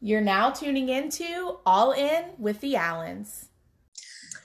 [0.00, 3.48] You're now tuning into All In with the Allens.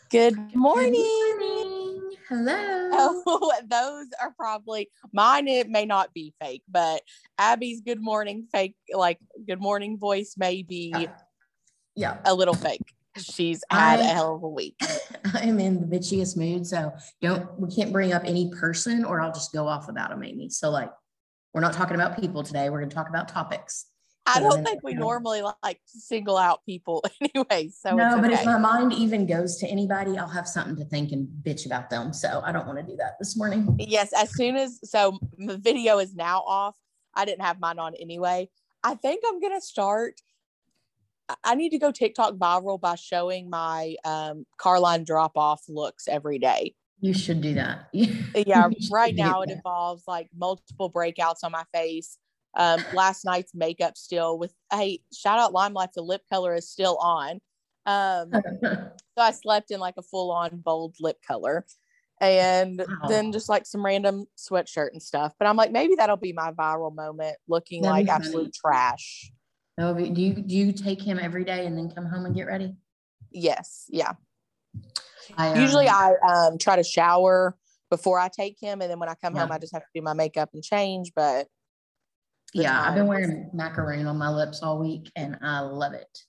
[0.09, 0.93] Good morning.
[0.93, 2.11] Good morning.
[2.27, 2.89] Hello.
[2.93, 5.47] Oh, those are probably mine.
[5.47, 7.01] It may not be fake, but
[7.37, 11.11] Abby's good morning fake, like good morning voice, may be Yeah.
[11.95, 12.17] Yeah.
[12.25, 12.81] a little fake.
[13.17, 14.75] She's had a I- hell of a week.
[15.35, 16.65] I'm in the bitchiest mood.
[16.65, 20.23] So don't, we can't bring up any person or I'll just go off about them,
[20.23, 20.49] Amy.
[20.49, 20.91] So, like,
[21.53, 22.69] we're not talking about people today.
[22.71, 23.85] We're going to talk about topics.
[24.25, 27.69] I don't think we normally like single out people anyway.
[27.69, 31.11] So no, but if my mind even goes to anybody, I'll have something to think
[31.11, 32.13] and bitch about them.
[32.13, 33.75] So, I don't want to do that this morning.
[33.79, 36.75] yes, as soon as so the video is now off.
[37.15, 38.49] I didn't have mine on anyway.
[38.83, 40.15] I think I'm gonna start.
[41.29, 46.07] I- I need to go TikTok viral by showing my um Carline drop off looks
[46.07, 46.75] every day.
[47.01, 47.89] You should do that.
[48.47, 52.17] Yeah, right now it involves like multiple breakouts on my face.
[52.55, 56.97] Um, last night's makeup still with hey, shout out Limelight, the lip color is still
[56.97, 57.39] on.
[57.85, 58.31] Um,
[58.63, 61.65] so I slept in like a full on bold lip color.
[62.21, 63.07] And Wow.
[63.09, 65.33] then just like some random sweatshirt and stuff.
[65.37, 69.31] But I'm like, maybe that'll be my viral moment looking That'd like absolute trash.
[69.77, 72.47] Be- do you do you take him every day and then come home and get
[72.47, 72.75] ready?
[73.31, 73.85] Yes.
[73.89, 74.13] Yeah.
[75.37, 77.57] I, Usually um, I um, try to shower
[77.89, 78.81] before I take him.
[78.81, 81.11] And then when I come home, I just have to do my makeup and change.
[81.15, 81.47] But
[82.53, 86.19] the yeah, I've been wearing macaroon on my lips all week and I love it.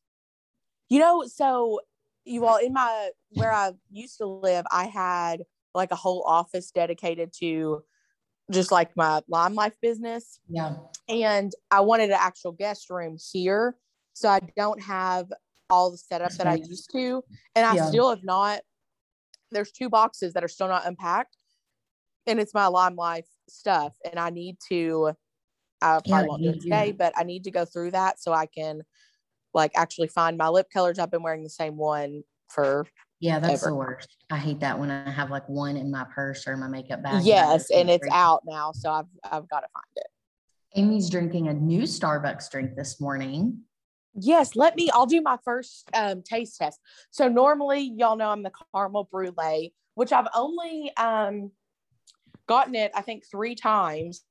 [0.88, 1.80] You know, so
[2.24, 5.42] you all in my where I used to live, I had
[5.74, 7.82] like a whole office dedicated to
[8.50, 10.38] just like my lime life business.
[10.48, 10.76] Yeah.
[11.08, 13.76] And I wanted an actual guest room here.
[14.14, 15.26] So I don't have
[15.68, 17.22] all the setup that I used to.
[17.54, 17.88] And I Yeah.
[17.88, 18.60] still have not,
[19.50, 21.36] there's two boxes that are still not unpacked.
[22.26, 23.94] And it's my lime life stuff.
[24.04, 25.12] And I need to,
[25.84, 28.32] I probably Yeah, won't do it today, but I need to go through that so
[28.32, 28.82] I can
[29.52, 30.98] like actually find my lip colors.
[30.98, 32.86] I've been wearing the same one for
[33.20, 33.70] Yeah, that's ever.
[33.70, 34.16] the worst.
[34.30, 37.22] I hate that when I have like one in my purse or my makeup bag.
[37.24, 40.06] yes, goes and it's out now, so I've I've got to find it.
[40.76, 43.60] Amy's drinking a new Starbucks drink this morning.
[44.14, 44.90] Yes, let me.
[44.92, 46.80] I'll do my first um, taste test.
[47.10, 51.50] So normally, y'all know I'm the caramel brulee, which I've only um,
[52.46, 54.24] gotten it I think three times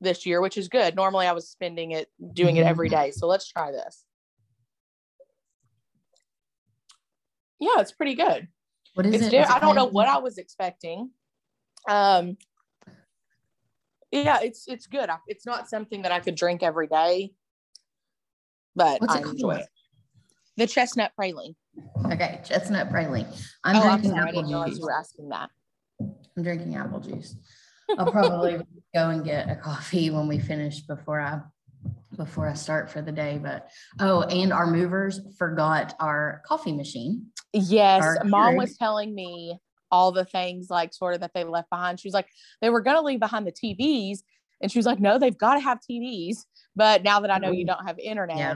[0.00, 0.96] this year, which is good.
[0.96, 3.10] Normally, I was spending it doing it every day.
[3.10, 4.04] So let's try this.
[7.58, 8.48] Yeah, it's pretty good.
[8.94, 9.30] What is it's it?
[9.30, 11.10] di- Is I don't know what I was expecting.
[11.88, 12.36] Um,
[14.10, 15.08] yeah, it's it's good.
[15.08, 17.32] I, it's not something that I could drink every day,
[18.74, 19.60] but What's I it enjoy called?
[19.60, 19.68] it.
[20.56, 21.54] The chestnut praline.
[22.10, 23.26] Okay, chestnut praline.
[23.62, 24.26] I'm oh, I'm drinking sorry.
[24.26, 24.78] I apple juice.
[24.78, 25.50] you were asking that.
[26.00, 27.36] I'm drinking apple juice.
[27.98, 28.56] I'll probably
[28.94, 31.40] go and get a coffee when we finish before I
[32.16, 33.38] before I start for the day.
[33.42, 37.26] But oh, and our movers forgot our coffee machine.
[37.52, 39.58] Yes, Our mom was telling me
[39.90, 41.98] all the things like sort of that they left behind.
[41.98, 42.28] She was like,
[42.60, 44.20] they were gonna leave behind the TVs,
[44.60, 46.38] and she was like, no, they've got to have TVs.
[46.76, 48.54] But now that I know you don't have internet, Yeah.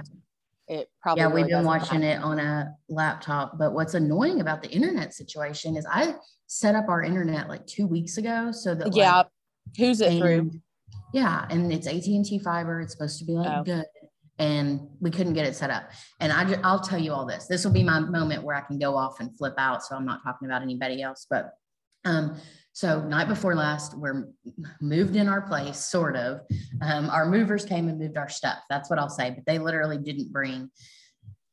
[0.69, 2.21] It probably yeah, really we've been watching matter.
[2.21, 3.59] it on a laptop.
[3.59, 6.15] But what's annoying about the internet situation is I
[6.47, 9.23] set up our internet like two weeks ago so that like, Yeah,
[9.77, 10.51] who's it through?
[11.13, 12.81] yeah, and it's AT and T fiber.
[12.81, 13.63] It's supposed to be like Oh.
[13.63, 13.85] good,
[14.39, 15.91] and we couldn't get it set up.
[16.21, 17.47] And I, ju- I'll tell you all this.
[17.47, 19.83] This will be my moment where I can go off and flip out.
[19.85, 21.51] So I'm not talking about anybody else, but
[22.07, 22.37] um,
[22.75, 24.29] so night before last, we're
[24.81, 26.41] moved in our place, sort of.
[26.83, 28.59] Um, our movers came and moved our stuff.
[28.69, 29.31] That's what I'll say.
[29.31, 30.69] But they literally didn't bring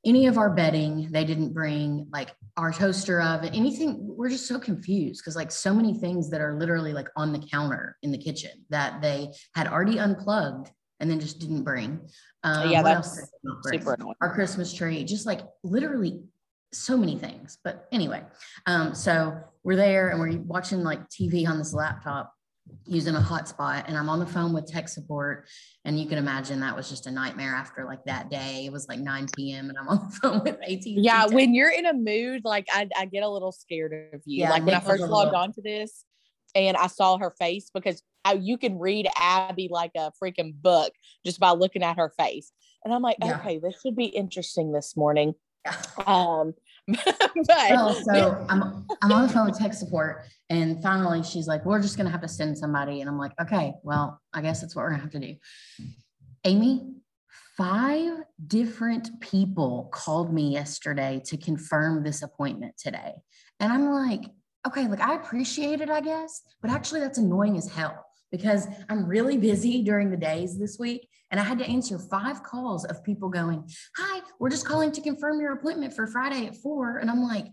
[0.04, 1.12] any of our bedding.
[1.12, 4.00] They didn't bring like our toaster oven, anything.
[4.02, 7.40] We're just so confused because like so many things that are literally like on the
[7.52, 12.00] counter in the kitchen that they had already unplugged and then just didn't bring.
[12.44, 13.80] Um, Yeah, that's else did they not bring?
[13.80, 14.16] Super annoying.
[14.22, 16.24] our Christmas tree, just like literally
[16.74, 17.60] so many things.
[17.64, 18.24] But anyway,
[18.66, 22.34] um, so we're there and we're watching like TV on this laptop
[22.86, 25.48] using a hotspot and I'm on the phone with tech support
[25.84, 28.66] and you can imagine that was just a nightmare after like that day.
[28.66, 29.70] It was like 9 p.m.
[29.70, 30.86] and I'm on the phone with AT.
[30.86, 34.44] Yeah, when you're in a mood, like I, I get a little scared of you.
[34.44, 36.06] Yeah, like when I first logged on to this
[36.56, 40.94] and I saw her face because I, you can read Abby like a freaking book
[41.26, 42.52] just by looking at her face.
[42.84, 43.38] And I'm like, Yeah.
[43.40, 45.34] okay, this should be interesting this morning.
[45.66, 45.76] Yeah.
[46.06, 46.54] Um,
[47.06, 51.66] but Well, so I'm I'm on the phone with tech support, and finally she's like,
[51.66, 54.76] "We're just gonna have to send somebody," and I'm like, "Okay, well, I guess that's
[54.76, 55.36] what we're gonna have to do."
[56.44, 56.94] Amy,
[57.58, 63.14] five different people called me yesterday to confirm this appointment today,
[63.60, 64.24] and I'm like,
[64.68, 69.06] "Okay, like I appreciate it, I guess, but actually that's annoying as hell." Because I'm
[69.06, 71.10] really busy during the days this week.
[71.32, 75.02] And I had to answer five calls of people going, Hi, we're just calling to
[75.02, 76.98] confirm your appointment for Friday at four.
[76.98, 77.48] And I'm like,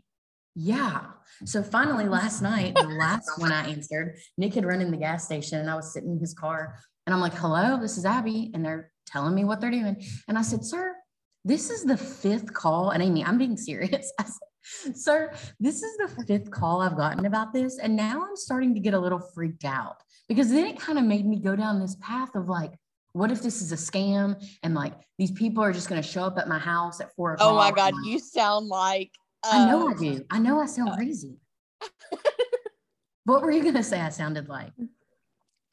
[0.54, 1.02] yeah.
[1.44, 5.24] So finally, last night, the last one I answered, Nick had run in the gas
[5.24, 6.74] station and I was sitting in his car
[7.06, 8.50] and I'm like, hello, this is Abby.
[8.52, 10.04] And they're telling me what they're doing.
[10.26, 10.96] And I said, sir,
[11.44, 12.90] this is the fifth call.
[12.90, 14.12] And Amy, I'm being serious.
[14.18, 17.78] I said, sir, this is the fifth call I've gotten about this.
[17.78, 21.04] And now I'm starting to get a little freaked out because then it kind of
[21.04, 22.72] made me go down this path of like,
[23.12, 26.24] what if this is a scam and like these people are just going to show
[26.24, 27.50] up at my house at four o'clock?
[27.50, 29.10] Oh my God, you sound like
[29.44, 30.24] I know I um, do.
[30.30, 31.36] I know I sound uh, crazy.
[33.24, 34.00] what were you gonna say?
[34.00, 34.72] I sounded like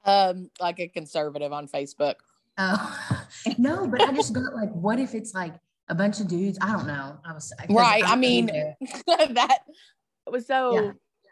[0.05, 2.15] um like a conservative on Facebook.
[2.57, 3.17] Oh
[3.57, 5.53] no, but I just got like, what if it's like
[5.87, 6.57] a bunch of dudes?
[6.61, 7.17] I don't know.
[7.25, 8.03] I was right.
[8.03, 8.47] I, I mean,
[9.07, 9.59] that
[10.27, 10.73] was so.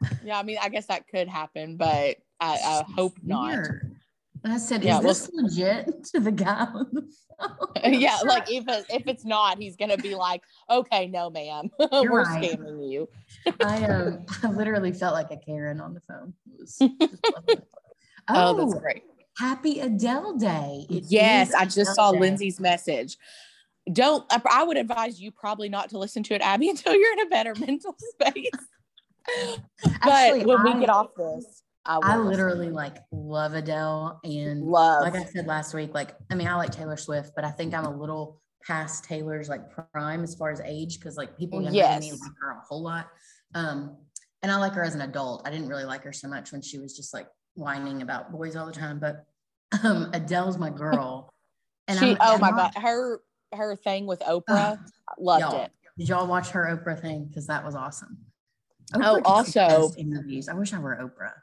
[0.01, 0.09] Yeah.
[0.23, 0.39] yeah.
[0.39, 3.93] I mean, I guess that could happen, but I, I hope Weird.
[4.43, 4.53] not.
[4.53, 6.67] I said, yeah, "Is this well, legit?" To the guy.
[7.85, 12.23] yeah, like if it, if it's not, he's gonna be like, "Okay, no, ma'am, we're
[12.23, 12.59] right.
[12.59, 13.09] scamming you."
[13.63, 16.33] I um, I literally felt like a Karen on the phone.
[16.81, 17.57] oh,
[18.29, 19.03] oh, that's great!
[19.37, 20.85] Happy Adele Day!
[20.89, 22.19] It yes, I just Adele saw Day.
[22.19, 23.17] Lindsay's message.
[23.91, 24.25] Don't.
[24.49, 27.29] I would advise you probably not to listen to it, Abby, until you're in a
[27.29, 28.49] better mental space.
[29.83, 34.63] but Actually, when I, we get off this I, I literally like love Adele and
[34.63, 37.51] love, like I said last week, like, I mean, I like Taylor Swift, but I
[37.51, 41.61] think I'm a little past Taylor's like prime as far as age because like people
[41.61, 41.99] younger yes.
[41.99, 43.09] than me like her a whole lot.
[43.53, 43.97] Um,
[44.41, 45.45] and I like her as an adult.
[45.45, 48.55] I didn't really like her so much when she was just like whining about boys
[48.55, 49.25] all the time, but
[49.83, 51.29] um, Adele's my girl.
[51.89, 53.19] And she, I'm, oh I'm my not, god, her
[53.55, 54.77] her thing with Oprah, uh,
[55.19, 55.71] loved it.
[55.97, 57.25] Did y'all watch her Oprah thing?
[57.25, 58.17] Because that was awesome.
[58.93, 60.49] Oprah oh, also interviews.
[60.49, 61.33] I wish I were Oprah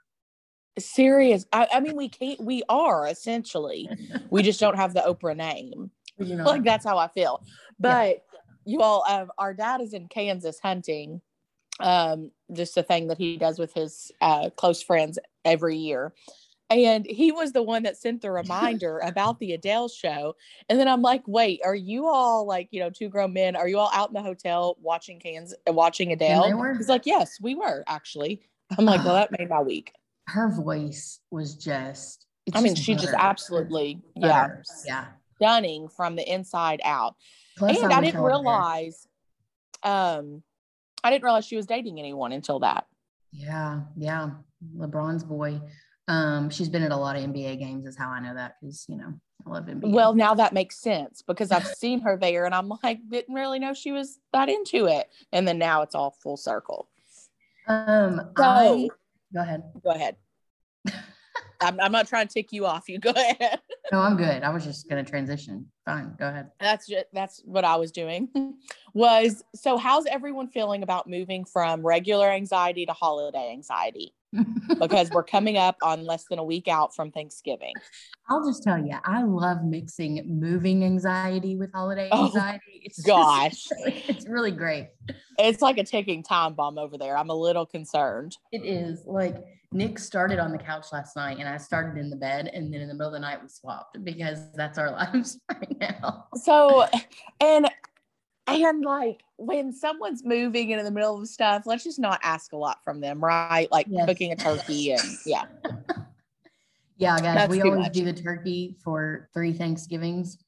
[0.79, 1.47] serious.
[1.53, 2.41] I, I, mean, we can't.
[2.41, 3.89] We are essentially.
[4.31, 5.91] we just don't have the Oprah name.
[6.19, 7.43] You know, like that's how I feel.
[7.79, 8.39] But yeah.
[8.67, 11.21] you all, um, our dad is in Kansas hunting.
[11.79, 16.13] Um, just a thing that he does with his uh, close friends every year.
[16.71, 20.37] And he was the one that sent the reminder about the Adele show.
[20.69, 23.57] And then I'm like, wait, are you all like, you know, two grown men?
[23.57, 26.75] Are you all out in the hotel watching Kansas, watching Adele?
[26.77, 28.43] He's like, yes, we were actually.
[28.79, 29.93] I'm like, well, that made my week
[30.31, 34.49] her voice was just I mean, she just absolutely, yeah,
[34.85, 35.07] yeah,
[35.37, 37.15] stunning from the inside out.
[37.57, 39.07] Plus, and I, I didn't realize,
[39.85, 40.43] um,
[41.05, 42.87] I didn't realize she was dating anyone until that.
[43.31, 44.31] Yeah, yeah,
[44.77, 45.61] LeBron's boy.
[46.11, 48.85] Um, she's been at a lot of NBA games, is how I know that because
[48.89, 49.15] you know
[49.47, 49.93] I love NBA.
[49.93, 53.61] Well, now that makes sense because I've seen her there, and I'm like, didn't really
[53.61, 56.89] know she was that into it, and then now it's all full circle.
[57.69, 58.89] Um, so, I
[59.33, 59.63] Go ahead.
[59.85, 60.17] Go ahead.
[61.61, 62.89] I'm, I'm not trying to tick you off.
[62.89, 63.61] You go ahead.
[63.93, 64.43] no, I'm good.
[64.43, 65.67] I was just going to transition.
[65.91, 66.17] Fine.
[66.19, 66.51] Go ahead.
[66.61, 68.29] That's just, that's what I was doing.
[68.95, 74.15] was so how's everyone feeling about moving from regular anxiety to holiday anxiety?
[74.79, 77.75] because we're coming up on less than a week out from Thanksgiving.
[78.29, 82.61] I'll just tell you, I love mixing moving anxiety with holiday oh, anxiety.
[82.69, 83.75] Oh, it's gosh, just,
[84.09, 84.89] it's really great.
[85.39, 87.19] It's like a ticking time bomb over there.
[87.19, 88.37] I'm a little concerned.
[88.53, 89.37] It is like
[89.73, 92.81] Nick started on the couch last night and I started in the bed and then
[92.81, 96.27] in the middle of the night we swapped because that's our lives right now.
[96.35, 96.87] So,
[97.41, 97.69] and
[98.47, 102.53] and like when someone's moving and in the middle of stuff, let's just not ask
[102.53, 103.69] a lot from them, right?
[103.71, 104.07] Like yes.
[104.07, 105.45] cooking a turkey and yeah.
[106.99, 107.93] yeah, guys, That's we always much.
[107.93, 110.39] do the turkey for three Thanksgivings.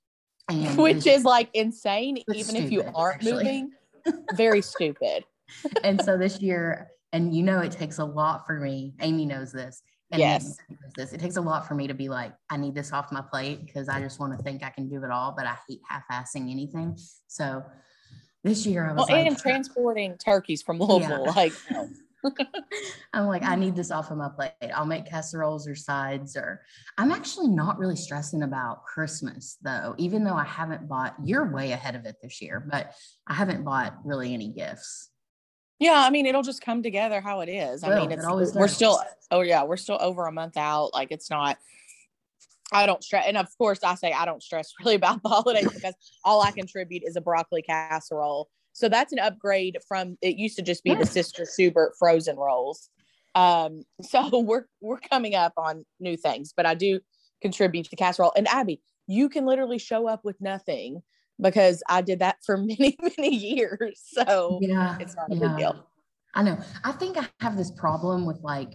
[0.48, 3.32] And Which is like insane, even stupid, if you aren't actually.
[3.32, 3.72] moving.
[4.34, 5.24] Very stupid.
[5.84, 8.94] and so this year, and you know it takes a lot for me.
[9.00, 9.82] Amy knows this.
[10.12, 10.58] And yes.
[10.96, 11.12] This.
[11.14, 13.64] It takes a lot for me to be like, I need this off my plate
[13.64, 16.50] because I just want to think I can do it all, but I hate half-assing
[16.50, 16.98] anything.
[17.28, 17.64] So
[18.44, 21.32] this year I was well, like, and transporting turkeys from Louisville, yeah.
[21.32, 21.52] like
[23.12, 24.52] I'm like, I need this off of my plate.
[24.74, 26.62] I'll make casseroles or sides, or
[26.98, 31.72] I'm actually not really stressing about Christmas though, even though I haven't bought, you're way
[31.72, 32.92] ahead of it this year, but
[33.26, 35.08] I haven't bought really any gifts.
[35.82, 37.82] Yeah, I mean, it'll just come together how it is.
[37.82, 40.94] I mean, it's it we're still, oh yeah, we're still over a month out.
[40.94, 41.58] Like it's not,
[42.70, 43.24] I don't stress.
[43.26, 46.52] And of course, I say I don't stress really about the holidays because all I
[46.52, 48.48] contribute is a broccoli casserole.
[48.72, 52.88] So that's an upgrade from it used to just be the Sister Schubert frozen rolls.
[53.34, 57.00] Um, so we're we're coming up on new things, but I do
[57.40, 58.32] contribute to casserole.
[58.36, 61.02] And Abby, you can literally show up with nothing
[61.40, 64.00] because I did that for many, many years.
[64.04, 65.48] So yeah, it's not a yeah.
[65.48, 65.86] big deal.
[66.34, 66.58] I know.
[66.82, 68.74] I think I have this problem with like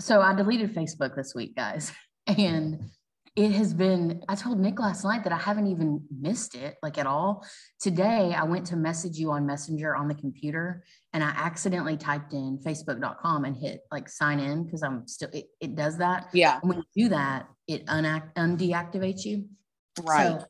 [0.00, 1.92] so I deleted Facebook this week, guys,
[2.26, 2.90] and
[3.36, 4.22] it has been.
[4.28, 7.44] I told Nick last night that I haven't even missed it like at all.
[7.80, 12.32] Today, I went to message you on Messenger on the computer, and I accidentally typed
[12.32, 15.30] in Facebook.com and hit like sign in because I'm still.
[15.32, 16.28] It, it does that.
[16.32, 16.60] Yeah.
[16.60, 19.46] And when you do that, it unact undeactivates you.
[20.02, 20.40] Right.
[20.40, 20.46] So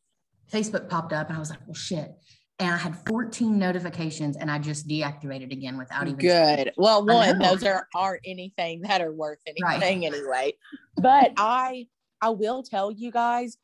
[0.52, 2.12] Facebook popped up, and I was like, "Well, shit."
[2.60, 6.18] And I had 14 notifications, and I just deactivated again without even.
[6.18, 6.72] Good.
[6.76, 9.82] Well, one, those are aren't anything that are worth Right.
[9.82, 10.54] anything anyway.
[10.96, 11.88] But I
[12.20, 13.56] I will tell you guys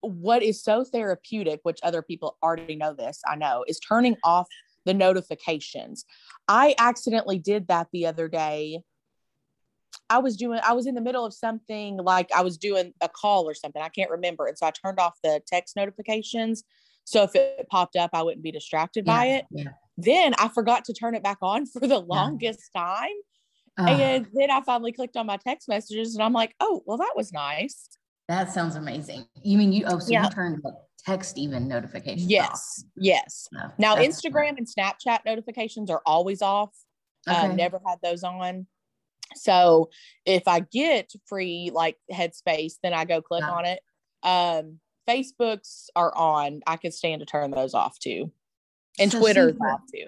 [0.00, 4.48] what is so therapeutic, which other people already know this, I know, is turning off
[4.86, 6.04] the notifications.
[6.48, 8.80] I accidentally did that the other day.
[10.10, 13.08] I was doing, I was in the middle of something like I was doing a
[13.08, 13.80] call or something.
[13.80, 14.46] I can't remember.
[14.46, 16.64] And so I turned off the text notifications.
[17.04, 19.46] So if it popped up, I wouldn't be distracted by it.
[19.50, 19.70] Yeah.
[19.96, 23.08] Then I forgot to turn it back on for the longest time.
[23.78, 26.98] Ugh, And then I finally clicked on my text messages and I'm like, oh, well,
[26.98, 27.88] that was nice.
[28.28, 29.26] that sounds amazing.
[29.42, 29.84] You mean you?
[29.86, 30.24] Oh, so Yeah.
[30.24, 30.74] you turned like
[31.06, 32.22] text even notifications.
[32.24, 32.28] off.
[32.28, 32.84] Yes.
[32.96, 33.48] Yes.
[33.52, 36.70] No, Now, Instagram and Snapchat notifications are always off.
[37.24, 37.50] smart.
[37.50, 38.66] Uh, never had those on.
[39.36, 39.90] So
[40.26, 43.80] if I get free like headspace, then I go click on it.
[44.22, 46.60] Um, Facebooks are on.
[46.66, 48.32] I can stand to turn those off too.
[48.98, 50.06] And So Twitter's secret- off too.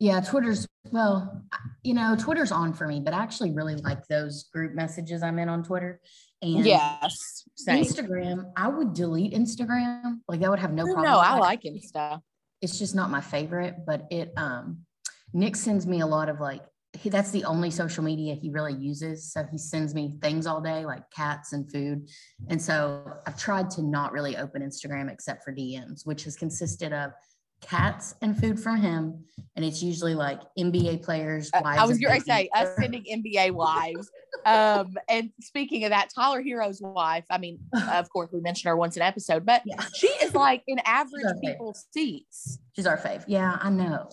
[0.00, 1.42] Yeah, Twitter's well,
[1.82, 5.38] you know, Twitter's on for me, but I actually really like those group messages I'm
[5.38, 6.00] in on Twitter.
[6.42, 7.44] And Yes.
[7.56, 7.82] Same.
[7.82, 10.20] Instagram, I would delete Instagram.
[10.28, 11.12] Like I would have no No, problem.
[11.12, 12.20] no, I like Insta.
[12.60, 14.84] It's just not my favorite, but it um
[15.32, 16.62] Nick sends me a lot of like
[16.94, 19.32] he, that's the only social media he really uses.
[19.32, 22.08] So he sends me things all day, like cats and food.
[22.48, 26.92] And so I've tried to not really open Instagram except for DMs, which has consisted
[26.92, 27.12] of
[27.60, 29.24] cats and food from him.
[29.56, 31.50] And it's usually like NBA players.
[31.54, 34.10] Uh, I was going to say us sending NBA wives.
[34.44, 37.24] Um, and speaking of that, Tyler Herro's wife.
[37.30, 37.58] I mean,
[37.92, 39.82] of course, we mentioned her once an episode, but Yeah.
[39.94, 42.58] she is like in average people's seats.
[42.74, 43.24] She's our fave.
[43.26, 44.10] Yeah, I know.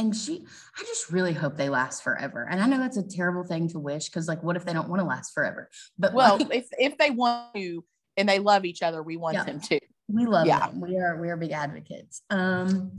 [0.00, 0.44] And she,
[0.78, 2.48] I just really hope they last forever.
[2.50, 4.88] And I know that's a terrible thing to wish because, like, what if they don't
[4.88, 5.68] want to last forever?
[5.98, 7.84] But Well, like, if if they want to
[8.16, 9.44] and they love each other, we want Yeah.
[9.44, 9.80] them to.
[10.08, 10.66] we love yeah.
[10.68, 10.80] them.
[10.80, 12.22] We are we are big advocates.
[12.30, 12.92] Um,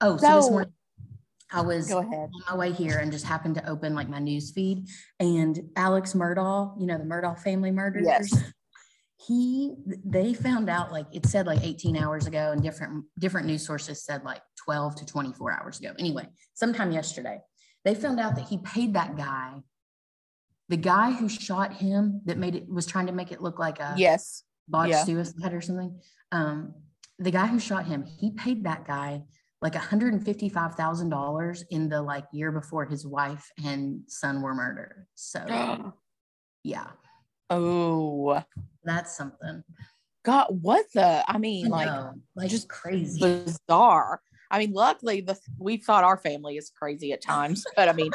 [0.00, 0.72] oh, so, this So- morning
[1.52, 4.50] I was Go on my way here and just happened to open like my news
[4.50, 4.88] feed,
[5.20, 8.04] and Alex Murdaugh, you know the Murdaugh family murders.
[8.04, 8.34] Yes.
[9.18, 13.64] He, they found out like it said like 18 hours ago, and different different news
[13.66, 15.92] sources said like 12 to 24 hours ago.
[15.98, 17.40] Anyway, sometime yesterday,
[17.84, 19.62] they found out that he paid that guy,
[20.68, 23.80] the guy who shot him, that made it was trying to make it look like
[23.80, 24.44] a Yes.
[24.68, 25.04] botched Yeah.
[25.04, 25.98] suicide or something.
[26.32, 26.74] Um,
[27.18, 29.22] the guy who shot him, he paid that guy
[29.62, 35.06] like $155,000 in the like year before his wife and son were murdered.
[35.14, 35.40] So
[36.62, 36.88] yeah,
[37.50, 38.42] oh
[38.86, 39.62] that's something.
[40.24, 41.24] God, what the?
[41.28, 43.20] I I mean, like know, like just crazy.
[43.20, 44.20] bizarre.
[44.50, 48.12] I mean, luckily the we thought our family is crazy at times, but I mean,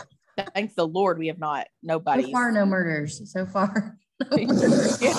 [0.55, 2.23] thank the Lord we have not nobody.
[2.23, 3.31] So far, no murders.
[3.31, 3.97] So far.
[5.01, 5.15] Yeah.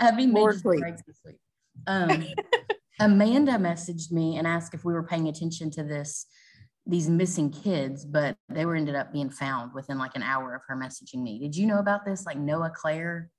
[0.00, 0.80] Abby made Lord, just please.
[0.80, 1.36] breaks this week.
[1.86, 2.24] Um,
[2.98, 6.24] Amanda messaged me and asked if we were paying attention to this,
[6.86, 10.62] these missing kids, but they were ended up being found within like an hour of
[10.68, 11.38] her messaging me.
[11.38, 12.24] Did you know about this?
[12.24, 13.30] Like Noah Claire?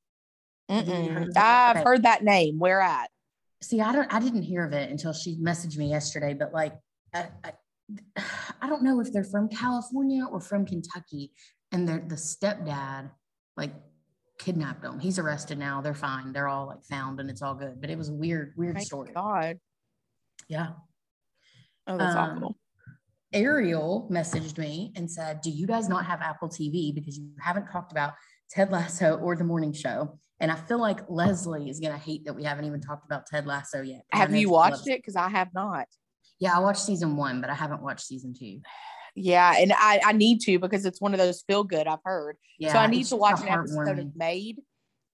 [0.72, 1.38] Heard?
[1.38, 1.84] I've Okay.
[1.84, 2.60] heard that name.
[2.60, 3.10] Where at?
[3.62, 6.74] See, I don't, I didn't hear of it until she messaged me yesterday, but like,
[7.14, 7.54] I, I,
[8.62, 11.32] I don't know if they're from California or from Kentucky
[11.72, 13.12] and they're the stepdad
[13.58, 13.74] like
[14.40, 15.00] kidnapped them.
[15.00, 15.82] He's arrested now.
[15.82, 16.32] They're fine.
[16.32, 19.12] They're all like found and it's all good, but it was a weird, weird story.
[19.14, 19.60] God.
[20.48, 20.70] Yeah.
[21.86, 22.58] Oh, that's Um, awful.
[23.34, 26.94] Ariel messaged me and said, Do you guys not have Apple TV?
[26.94, 28.14] Because you haven't talked about
[28.50, 30.18] Ted Lasso or the morning show.
[30.42, 33.28] And I feel like Leslie is going to hate that we haven't even talked about
[33.28, 34.02] Ted Lasso yet.
[34.12, 34.98] Have you watched it?
[34.98, 35.86] Because I have not.
[36.40, 38.60] Yeah, I watched season one, but I haven't watched season two.
[39.16, 42.38] Yeah, and I, I need to because it's one of those feel good I've heard.
[42.58, 44.60] Yeah, so I need to watch an episode of Maid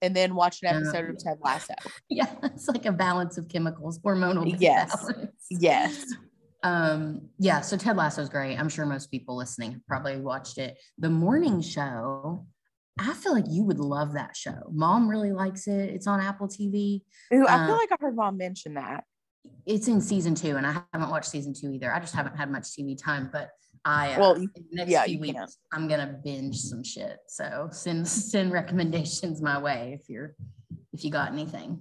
[0.00, 1.74] and then watch an episode of Ted Lasso.
[2.08, 4.94] Yeah, it's like a balance of chemicals, hormonal Yes.
[4.96, 5.46] balance.
[5.50, 6.06] Yes.
[6.62, 8.56] Um, yeah, so Ted Lasso is great.
[8.56, 10.78] I'm sure most people listening have probably watched it.
[10.98, 12.46] The morning show,
[12.98, 14.56] I feel like you would love that show.
[14.72, 15.90] Mom really likes it.
[15.90, 17.02] It's on Apple TV.
[17.32, 19.04] Ooh, I feel Uh, like I heard mom mention that.
[19.66, 21.92] It's in season two, and I haven't watched season two either.
[21.92, 23.50] I just haven't had much TV time, but
[23.84, 25.58] I uh, Well, in the next yeah, few weeks.
[25.72, 27.18] I'm gonna binge some shit.
[27.28, 30.34] So send send recommendations my way if you're
[30.92, 31.80] if you got anything.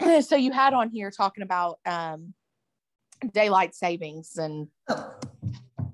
[0.22, 2.32] so you had on here talking about um
[3.32, 5.14] daylight savings and Oh,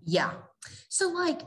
[0.04, 0.32] yeah.
[0.88, 1.40] So like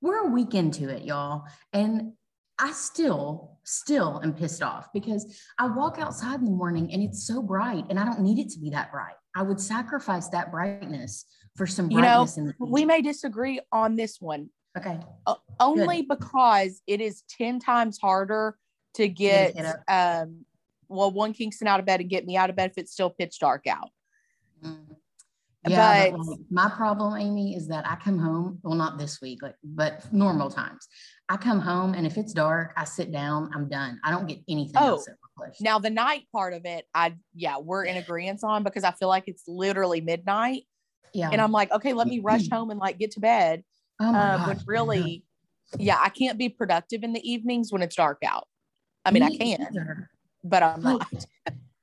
[0.00, 1.44] we're a week into it, y'all.
[1.72, 2.12] And
[2.58, 7.26] I still, still am pissed off because I walk outside in the morning and it's
[7.26, 9.14] so bright and I don't need it to be that bright.
[9.34, 11.24] I would sacrifice that brightness
[11.56, 15.00] for some You know, in the We may disagree on this one, Okay.
[15.26, 18.56] o- only because it is 10 times harder
[18.94, 20.44] to get get, um,
[20.88, 23.10] well, one Kingston out of bed and get me out of bed if it's still
[23.10, 23.90] pitch dark out.
[24.62, 24.96] Mm.
[25.66, 28.58] Yeah, but But- like, my problem, Amy, is that I come home.
[28.62, 30.86] Well, not this week, like, but normal times.
[31.28, 33.50] I come home and if it's dark, I sit down.
[33.54, 33.98] I'm done.
[34.04, 35.62] I don't get anything Oh, else accomplished.
[35.62, 39.08] Now, the night part of it, I, yeah, we're in agreement on because I feel
[39.08, 40.64] like it's literally midnight.
[41.14, 41.30] yeah.
[41.32, 43.64] And I'm like, okay, let me rush home and like get to bed.
[44.00, 45.24] oh my Um, when gosh, really,
[45.78, 48.46] yeah, I can't be productive in the evenings when it's dark out.
[49.06, 50.10] I mean, I can, either.
[50.42, 51.08] but I'm not.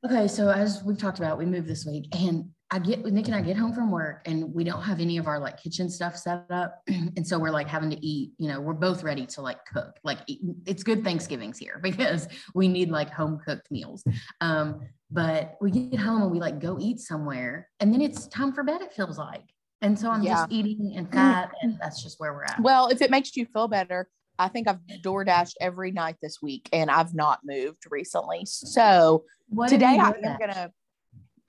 [0.04, 3.36] Okay, so as we've talked about, we moved this week and I get Nick and
[3.36, 6.16] I get home from work and we don't have any of our like kitchen stuff
[6.16, 6.82] set up.
[7.18, 9.98] And so we're like having to eat, you know, we're both ready to like cook.
[10.06, 14.04] Like eat- it's good Thanksgivings here because we need like home cooked meals.
[14.40, 14.80] Um,
[15.12, 18.64] but we get home and we like go eat somewhere and then it's time for
[18.64, 19.44] bed, it feels like.
[19.82, 20.36] And so I'm Yeah.
[20.36, 22.62] just eating and fat and that's just where we're at.
[22.62, 24.08] Well, if it makes you feel better,
[24.40, 28.46] I think I've door dashed every night this week and I've not moved recently.
[28.46, 30.72] So What today I am gonna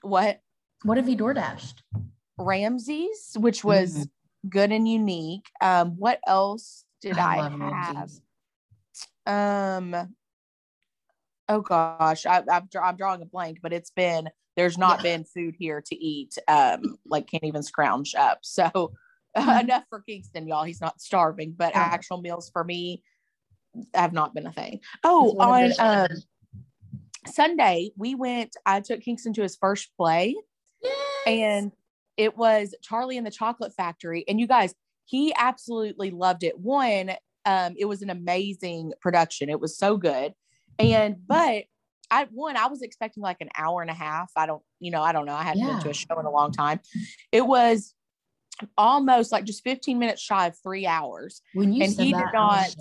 [0.02, 0.40] what
[0.84, 1.82] What have you door dashed?
[2.38, 4.08] Ramses, which was
[4.48, 5.48] good and unique.
[5.60, 8.10] Um, what else did I, love have?
[9.24, 10.14] Um,
[11.48, 15.16] oh gosh, I, I've, I'm drawing a blank, but it's been there's not Yeah.
[15.16, 16.36] been food here to eat.
[16.48, 18.40] Um, like can't even scrounge up.
[18.42, 18.92] So
[19.36, 19.60] Mhm.
[19.62, 20.64] enough for Kingston, y'all.
[20.64, 21.88] He's not starving, but Yeah.
[21.90, 23.02] actual meals for me
[23.94, 24.80] have not been a thing.
[25.04, 26.16] Oh, That's what it on um,
[27.28, 28.56] Sunday we went.
[28.66, 30.36] I took Kingston to his first play.
[31.26, 31.72] And
[32.16, 34.24] it was Charlie and the Chocolate Factory.
[34.28, 34.74] And you guys,
[35.04, 36.58] he absolutely loved it.
[36.58, 37.12] One,
[37.44, 39.48] um, it was an amazing production.
[39.48, 40.32] It was so good.
[40.78, 41.64] And but
[42.10, 44.30] I one, I was expecting like an hour and a half.
[44.36, 45.34] I don't, you know, I don't know.
[45.34, 46.80] I hadn't been to a show in a long time.
[47.30, 47.94] It was
[48.76, 51.40] almost like just 15 minutes shy of three hours.
[51.54, 52.74] when you and said he did not-.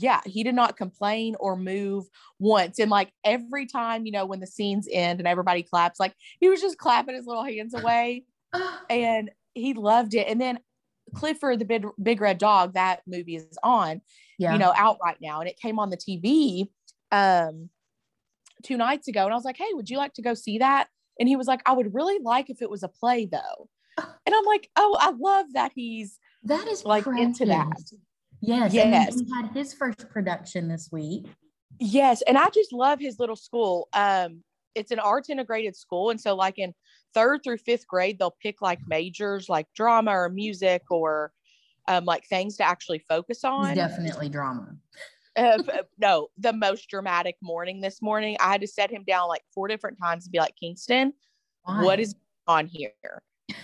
[0.00, 2.06] Yeah, he did not complain or move
[2.38, 2.78] once.
[2.78, 6.48] And like every time, you know, when the scenes end and everybody claps, like he
[6.48, 8.24] was just clapping his little hands away
[8.90, 10.28] and he loved it.
[10.28, 10.58] And then
[11.14, 14.00] Clifford, the big, big red dog, that movie is on,
[14.38, 14.52] yeah.
[14.52, 15.40] you know, out right now.
[15.40, 16.68] And it came on the TV
[17.12, 17.70] um
[18.62, 19.24] two nights ago.
[19.24, 20.88] And I was like, hey, would you like to go see that?
[21.20, 23.68] And he was like, I would really like if it was a play though.
[24.26, 27.72] And I'm like, oh, I love that he's that is like into that.
[28.46, 28.74] Yes.
[28.74, 29.20] And Yes.
[29.20, 31.26] he had his first production this week.
[31.78, 33.88] Yes, and I just love his little school.
[33.92, 36.72] Um, it's an arts integrated school, and so like in
[37.14, 41.32] third through fifth grade, they'll pick like majors like drama or music or
[41.88, 43.74] um, like things to actually focus on.
[43.74, 44.76] definitely drama.
[45.36, 45.62] Uh,
[45.98, 49.66] no, the most dramatic morning this morning, I had to set him down like four
[49.68, 51.12] different times and be like, Kingston,
[51.64, 51.82] Why?
[51.82, 52.14] what is
[52.46, 52.92] on here?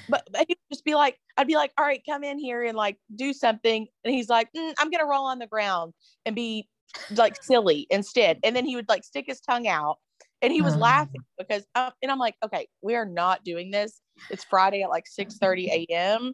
[0.08, 2.76] But, but he'd just be like, I'd be like, all right, come in here and
[2.76, 3.86] like do something.
[4.04, 5.92] And he's like, "Mm, I'm gonna roll on the ground
[6.24, 6.68] and be
[7.10, 8.38] like silly instead.
[8.44, 9.98] And then he would like stick his tongue out
[10.42, 10.78] and he was Oh.
[10.78, 14.00] laughing because uh, and I'm like, okay, we are not doing this.
[14.30, 16.32] It's Friday at like 6 30 a.m.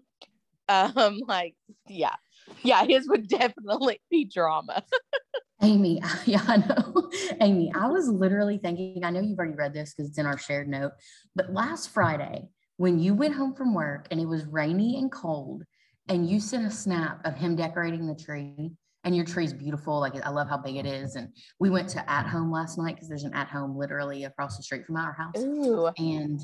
[0.69, 1.55] Um, like,
[1.89, 2.15] yeah.
[2.63, 4.83] Yeah, his would definitely be drama.
[5.63, 7.11] Amy, yeah, I know.
[7.41, 10.39] Amy, I was literally thinking, I know you've already read this because it's in our
[10.39, 10.93] shared note,
[11.35, 15.65] but last Friday, when you went home from work and it was rainy and cold,
[16.09, 18.71] and you sent a snap of him decorating the tree,
[19.05, 19.99] and your tree's beautiful.
[19.99, 21.17] Like, I love how big it is.
[21.17, 24.57] And we went to At Home last night because there's an At Home literally across
[24.57, 25.39] the street from our house.
[25.39, 26.41] Ooh, And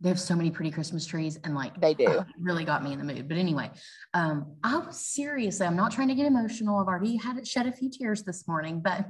[0.00, 2.06] they have so many pretty Christmas trees, and like, they do.
[2.08, 3.28] Oh, really got me in the mood.
[3.28, 3.70] But anyway,
[4.12, 6.78] um, I was seriously, I'm not trying to get emotional.
[6.78, 9.06] I've already had it shed a few tears this morning, but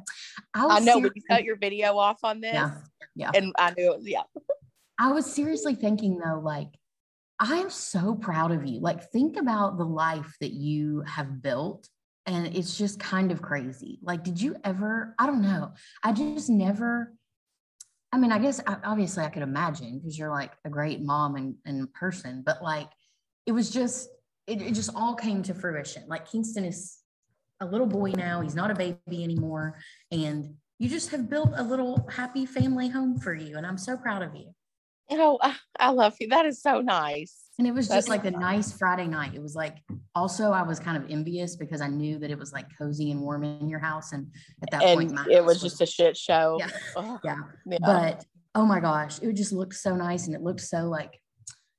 [0.55, 2.71] I was I know when you cut your video off on this, yeah,
[3.15, 3.31] yeah.
[3.35, 4.23] and I knew it was, yeah.
[4.99, 6.69] I was seriously thinking though, like,
[7.39, 8.81] I am so proud of you.
[8.81, 11.89] Like, think about the life that you have built.
[12.25, 14.01] And it's just kind of crazy.
[14.03, 15.15] Like, did you ever?
[15.19, 15.75] I don't know.
[16.03, 17.13] I just never.
[18.13, 21.57] I mean, I guess obviously I could imagine because you're like a great mom and,
[21.67, 22.89] and person, but like,
[23.45, 24.09] it was just,
[24.47, 26.05] it, it just all came to fruition.
[26.09, 26.99] Like, Kingston is
[27.61, 28.41] a little boy now.
[28.41, 29.79] He's not a baby anymore.
[30.11, 33.57] And you just have built a little happy family home for you.
[33.57, 34.55] And I'm so proud of you.
[35.11, 36.29] Oh, I- I love you.
[36.29, 37.37] That is so nice.
[37.59, 39.35] And it was That's just like a nice Friday night.
[39.35, 39.77] It was like
[40.15, 43.21] also I was kind of envious because I knew that it was like cozy and
[43.23, 44.13] warm in your house.
[44.13, 44.27] And
[44.63, 46.59] at that point, And my it house was just a shit show.
[46.59, 46.69] Yeah.
[47.25, 47.37] Yeah.
[47.67, 47.79] yeah.
[47.81, 51.21] But oh my gosh, it just looked so nice and it looked so like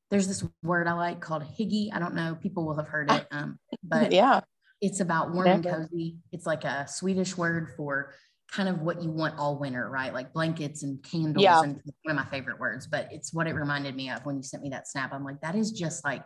[0.10, 1.90] there's this word I like called hygge.
[1.94, 3.28] I don't know, people will have heard it.
[3.32, 4.42] Um, but yeah.
[4.80, 6.18] It's about warm and cozy.
[6.32, 8.14] It's like a Swedish word for
[8.52, 10.14] kind of what you want all winter, right?
[10.14, 11.62] Like blankets and candles Yeah.
[11.62, 14.44] and one of my favorite words, but it's what it reminded me of when you
[14.44, 15.14] sent me that snap.
[15.14, 16.24] I'm like, that is just like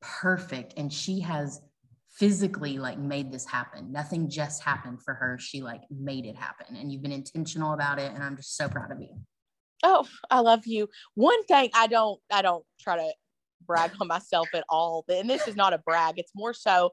[0.00, 0.74] perfect.
[0.76, 1.60] And she has
[2.10, 3.92] physically like made this happen.
[3.92, 5.38] Nothing just happened for her.
[5.38, 6.76] She like made it happen.
[6.76, 8.12] And you've been intentional about it.
[8.12, 9.16] And I'm just so proud of you.
[9.84, 10.88] Oh, I love you.
[11.14, 13.12] One thing I don't I don't try to
[13.66, 15.04] brag on myself at all.
[15.08, 16.18] And this is not a brag.
[16.18, 16.90] It's more so,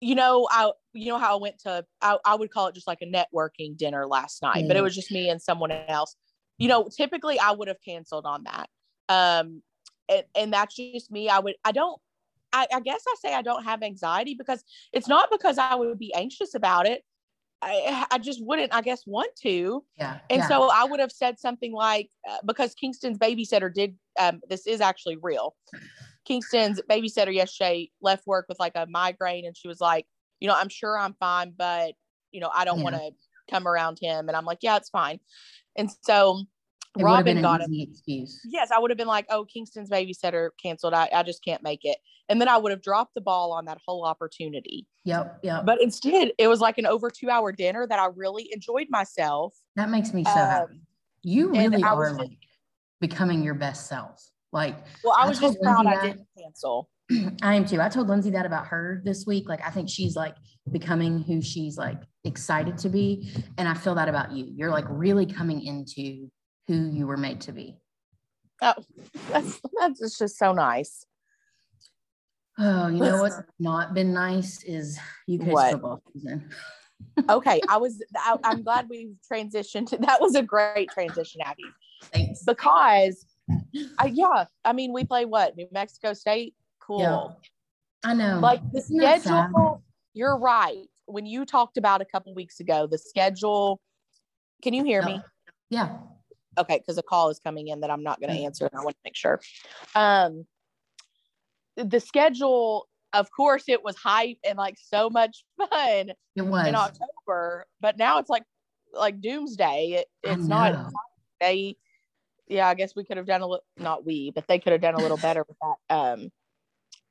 [0.00, 2.86] you know, I you know how I went to I, I would call it just
[2.86, 4.84] like a networking dinner last night, but it Mm.
[4.84, 6.16] was just me and someone else.
[6.58, 8.68] You know, typically I would have canceled on that.
[9.08, 9.62] Um
[10.08, 11.28] and, and that's just me.
[11.28, 12.00] I would I don't
[12.52, 15.98] I, I guess I say I don't have anxiety because it's not because I would
[15.98, 17.02] be anxious about it.
[17.62, 19.84] I I just wouldn't, I guess, want to.
[19.98, 20.18] Yeah.
[20.30, 20.48] And yeah.
[20.48, 24.80] so I would have said something like, uh, because Kingston's babysitter did, um, this is
[24.80, 25.54] actually real.
[26.30, 30.06] Kingston's babysitter yesterday left work with like a migraine, and she was like,
[30.38, 31.94] you know, I'm sure I'm fine, but
[32.30, 32.84] you know, I don't Yeah.
[32.84, 33.10] want to
[33.50, 34.28] come around him.
[34.28, 35.18] And I'm like, yeah, it's fine.
[35.76, 36.44] And so
[36.96, 37.70] it Robin an got him.
[37.72, 38.40] excuse.
[38.44, 40.94] Yes, I would have been like, oh, Kingston's babysitter canceled.
[40.94, 41.98] I, I just can't make it.
[42.28, 44.86] And then I would have dropped the ball on that whole opportunity.
[45.04, 45.40] Yep.
[45.42, 45.66] Yep.
[45.66, 49.54] But instead, it was like an over two hour dinner that I really enjoyed myself.
[49.74, 50.80] that makes me so Um, happy.
[51.22, 52.38] You really are just- like
[53.00, 54.29] becoming your best self.
[54.52, 56.88] Like Well, I I was told just proud I didn't cancel.
[57.42, 57.80] I am too.
[57.80, 59.48] I told Lindsay that about her this week.
[59.48, 60.36] Like, I think she's like
[60.70, 63.32] becoming who she's like excited to be.
[63.58, 64.46] And I feel that about you.
[64.54, 66.30] You're like really coming into
[66.68, 67.76] who you were made to be.
[68.62, 68.74] Oh,
[69.30, 71.04] that's that's just so nice.
[72.58, 74.98] Oh, you know what's not been nice is
[75.32, 75.72] UK's What?
[75.72, 76.50] football season.
[77.30, 78.02] Okay, I was.
[78.14, 79.88] I, I'm glad we transitioned.
[79.88, 81.64] To, that was a great transition, Abby,
[82.12, 82.42] Thanks.
[82.44, 83.24] because,
[83.98, 86.54] I, yeah, I mean, we play what New Mexico State.
[86.80, 87.00] Cool.
[87.00, 88.10] Yeah.
[88.10, 88.40] I know.
[88.40, 89.82] Like the Isn't schedule.
[90.14, 90.86] You're right.
[91.06, 93.80] When you talked about a couple weeks ago, the schedule.
[94.62, 95.20] Can you hear me?
[95.70, 95.96] Yeah.
[96.58, 98.82] okay because a call is coming in that i'm not going to answer and i
[98.82, 99.40] want to make sure
[99.94, 100.44] um
[101.76, 106.66] the schedule of course it was hype and like so much fun It was.
[106.66, 108.42] in october but now it's like
[108.92, 110.90] like doomsday it, it's not
[111.40, 111.76] they
[112.50, 114.82] yeah i guess we could have done a little not we but they could have
[114.82, 116.30] done a little better with that um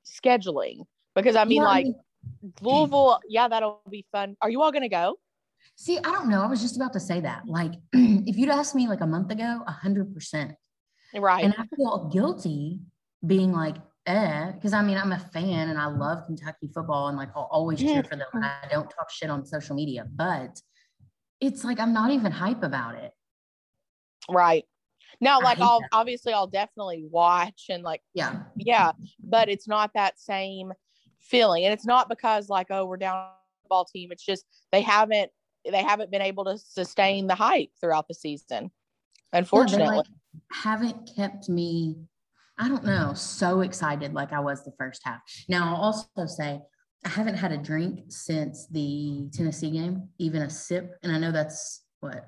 [0.06, 1.96] scheduling because i mean Yeah, I like mean,
[2.62, 5.18] louisville yeah that'll be fun are you all going to go
[5.76, 6.42] See, I don't know.
[6.42, 7.48] I was just about to say that.
[7.48, 10.56] Like, if you'd asked me like a month ago, a hundred percent.
[11.16, 12.80] right And I feel guilty
[13.26, 17.18] being like, eh, because I mean, I'm a fan and I love Kentucky football and
[17.18, 18.28] like I'll always cheer for them.
[18.34, 20.60] I don't talk shit on social media, but
[21.40, 23.14] it's like I'm not even hype about it.
[24.30, 24.66] right
[25.22, 25.90] now like i'll that.
[25.92, 28.42] obviously i'll definitely watch and like Yeah.
[28.56, 28.92] yeah
[29.24, 30.72] but it's not that same
[31.20, 33.30] feeling and it's not because like oh we're down on
[33.64, 35.32] the ball team it's just they haven't
[35.70, 38.72] they haven't been able to sustain the hype throughout the season
[39.34, 40.06] Yeah, unfortunately like,
[40.52, 41.96] haven't kept me,
[42.58, 45.22] I don't know, so excited like I was the first half.
[45.48, 46.62] Now, I'll also say
[47.06, 50.96] I haven't had a drink since the Tennessee game, even a sip.
[51.04, 52.26] And I know that's what,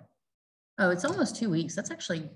[0.80, 1.75] oh, it's almost two weeks.
[1.75, 2.30] That's actually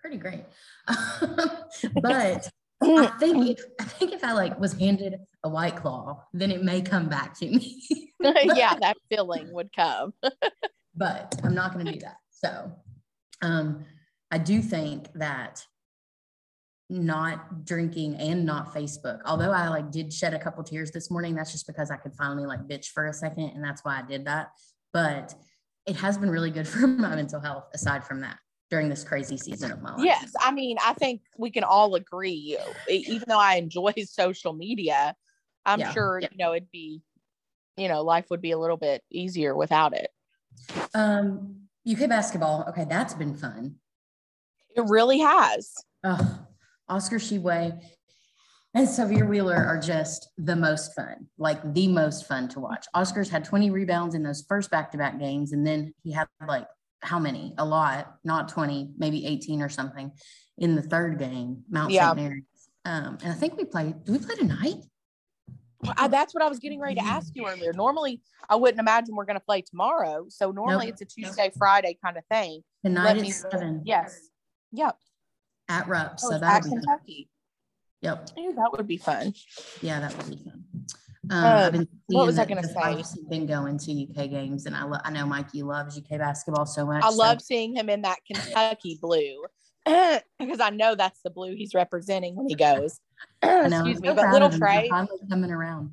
[0.00, 0.44] pretty great.
[0.86, 2.50] but
[2.82, 6.62] I think if, I think if I like was handed a white claw, then it
[6.62, 7.82] may come back to me.
[8.20, 10.12] yeah that feeling would come
[10.98, 12.16] but I'm not going to do that.
[12.30, 12.72] So,
[13.40, 13.84] um,
[14.30, 15.64] I do think that
[16.90, 21.34] not drinking and not Facebook, although I like did shed a couple tears this morning,
[21.34, 23.50] that's just because I could finally like bitch for a second.
[23.54, 24.48] And that's why I did that.
[24.92, 25.34] But
[25.86, 28.38] it has been really good for my mental health aside from that
[28.70, 30.04] during this crazy season of my life.
[30.04, 32.56] yes i mean i think we can all agree
[32.88, 35.14] even though i enjoy social media
[35.66, 35.92] i'm Yeah.
[35.92, 36.28] sure Yeah.
[36.32, 37.02] you know it'd be
[37.76, 40.10] you know life would be a little bit easier without it
[40.94, 42.64] Um, UK basketball.
[42.68, 42.84] Okay.
[42.84, 43.76] That's been fun.
[44.76, 45.72] it really has
[46.04, 46.40] Oh,
[46.88, 47.80] Oscar Tshiebwe
[48.74, 52.86] and Sahvir Wheeler are just the most fun, like the most fun to watch.
[52.94, 56.28] Oscar's had 20 rebounds in those first back to back games, and then he had
[56.46, 56.66] like
[57.02, 57.54] how many?
[57.58, 60.10] A lot, not 20, maybe 18 or something
[60.56, 62.08] in the third game, Mount Yeah.
[62.08, 62.16] St.
[62.16, 62.44] Mary's.
[62.84, 63.94] Um, and I think we play.
[64.04, 64.76] Do we play tonight?
[65.96, 67.72] I, that's what I was getting ready to ask you earlier.
[67.72, 70.26] Normally, I wouldn't imagine we're going to play tomorrow.
[70.28, 70.94] So normally Nope.
[70.94, 72.62] it's a Tuesday, Friday kind of thing.
[72.84, 73.82] Tonight Let at me- seven.
[73.84, 74.18] Yes.
[74.72, 74.96] Yep.
[75.68, 76.14] At Rupp.
[76.24, 76.80] Oh, So that'll at be fun.
[76.80, 77.28] Kentucky.
[78.00, 78.28] Yep.
[78.36, 79.34] Ew, that would be fun.
[79.80, 80.57] Yeah, that would be fun.
[81.30, 82.72] Um, Uh, I've been what was I gonna say?
[82.74, 86.18] Bucks have Been going to UK games, and I lo- I know Mikey loves UK
[86.18, 87.04] basketball so much.
[87.04, 89.44] I so- love seeing him in that Kentucky blue
[89.84, 93.00] because I know that's the blue he's representing when he goes.
[93.42, 94.08] I know, I'm Excuse me.
[94.08, 94.60] so But little of him.
[94.60, 94.88] They're Trey,
[95.28, 95.90] coming around.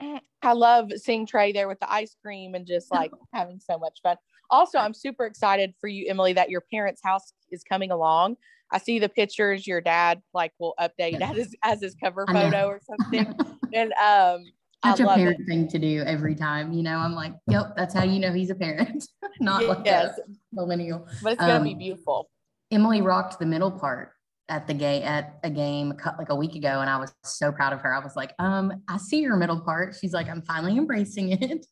[0.42, 4.00] I love seeing Trey there with the ice cream and just like having so much
[4.02, 4.16] fun.
[4.50, 8.36] Also, I'm super excited for you, Emily, that your parents' house is coming along.
[8.72, 12.66] I see the pictures your dad like will update as his, as his cover photo
[12.66, 13.34] or something.
[13.72, 14.44] and um
[14.84, 15.46] Such a parent it.
[15.46, 16.72] thing to do every time.
[16.72, 19.06] You know, I'm like, yep, that's how you know he's a parent,
[19.40, 20.22] not like Yes, a
[20.52, 21.06] millennial.
[21.22, 22.28] but it's gonna be Um, beautiful.
[22.70, 24.10] Emily rocked the middle part
[24.50, 27.72] at the game at a game like a week ago, and I was so proud
[27.72, 27.94] of her.
[27.94, 29.94] I was like, um, I see your middle part.
[29.98, 31.66] She's like, I'm finally embracing it.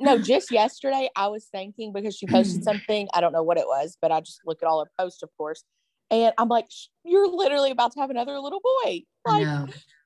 [0.00, 3.08] No, just yesterday I was thinking because she posted something.
[3.14, 5.30] I don't know what it was, but I just look at all her posts, of
[5.36, 5.64] course.
[6.12, 6.68] And I'm like,
[7.04, 9.02] you're literally about to have another little boy.
[9.26, 9.46] Like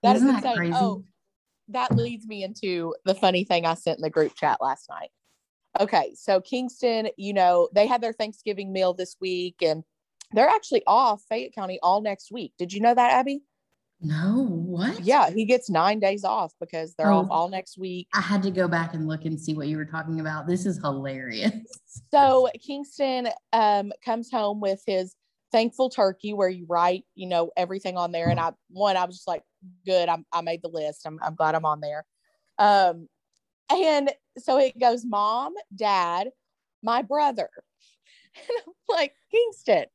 [0.03, 0.73] that is Isn't that crazy?
[0.75, 1.05] Oh,
[1.69, 5.11] that leads me into the funny thing I sent in the group chat last night.
[5.81, 9.83] Okay, so Kingston, you know, they had their Thanksgiving meal this week and
[10.33, 12.53] they're actually off Fayette County all next week.
[12.57, 13.42] Did you know that, Abby?
[14.01, 15.01] No, what?
[15.01, 17.35] Yeah, he gets nine days off because they're off Oh.
[17.35, 18.09] all next week.
[18.14, 20.47] I had to go back and look and see what you were talking about.
[20.47, 21.53] This is hilarious.
[22.12, 25.16] So Kingston um, comes home with his
[25.53, 28.29] thankful turkey, where you write, you know, everything on there.
[28.29, 29.43] And I, one, I was just like,
[29.85, 31.03] good, I'm, I made the list.
[31.07, 32.05] I'm, I'm glad I'm on there.
[32.59, 33.09] Um,
[33.71, 36.31] and so it goes, mom, dad,
[36.83, 37.49] my brother.
[38.39, 39.87] And I'm like, Kingston.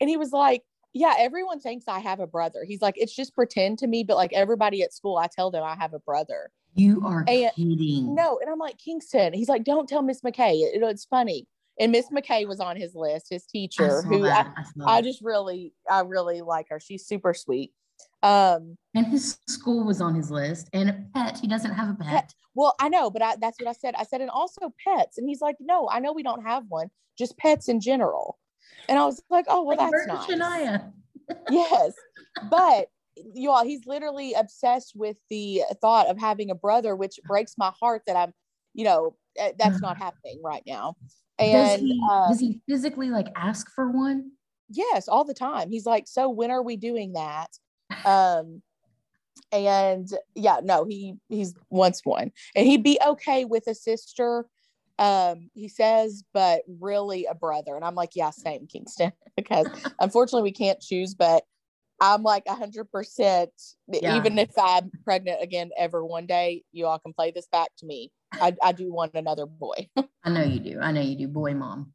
[0.00, 0.62] And he was like,
[0.94, 2.64] yeah, everyone thinks I have a brother.
[2.66, 5.62] He's like, it's just pretend to me, but like everybody at school, I tell them
[5.62, 6.50] I have a brother.
[6.74, 8.14] You are And- kidding.
[8.14, 9.34] No, and I'm like Kingston.
[9.34, 10.62] He's like, don't tell Miss McKay.
[10.62, 11.46] It, it's funny.
[11.80, 14.46] And Miss McKay was on his list, his teacher, saw who I.
[14.86, 16.78] I I just really, I really like her.
[16.80, 17.72] She's super sweet.
[18.22, 21.38] Um, and his school was on his list, and a pet.
[21.38, 22.34] He doesn't have a pet.
[22.54, 23.94] well, I know, but I, that's what I said.
[23.96, 25.18] I said, and also pets.
[25.18, 28.38] And he's like, no, I know we don't have one, just pets in general.
[28.88, 30.80] And I was like, oh, well, Like that's nice.
[31.50, 31.94] Yes
[32.50, 37.54] but you all he's literally obsessed with the thought of having a brother which breaks
[37.58, 38.32] my heart that i'm
[38.74, 40.96] you know eh, that's not happening right now
[41.38, 44.32] does he uh, does he physically like ask for one?
[44.68, 45.70] yes all the time.
[45.70, 47.48] He's like so when are we doing that?
[48.04, 48.62] Um
[49.50, 52.32] and yeah no he he's wants one.
[52.54, 54.46] And he'd be okay with a sister
[54.98, 57.76] um he says but really a brother.
[57.76, 59.12] And i'm like yeah same kingston.
[59.36, 59.66] Because
[59.98, 61.42] unfortunately we can't choose but
[62.00, 63.46] i'm like 100%
[63.88, 64.16] Yeah.
[64.16, 67.86] even if i'm pregnant again ever one day you all can play this back to
[67.86, 69.88] me i, I do want another boy
[70.24, 70.78] I know you do.
[70.80, 71.26] I know you do.
[71.28, 71.92] Boy, mom.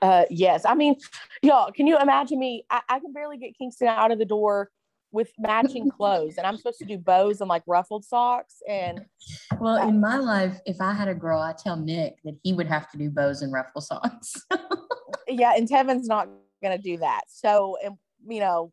[0.00, 0.96] uh yes i mean
[1.42, 4.70] y'all can you imagine me I, I can barely get kingston out of the door
[5.10, 9.04] with matching clothes and i'm supposed to do bows and like ruffled socks and
[9.60, 12.66] Well, in my life, if I had a girl, I tell Nick that he would
[12.66, 14.34] have to do bows and ruffle socks.
[15.28, 16.28] yeah and tevin's not
[16.62, 18.72] gonna do that so and you know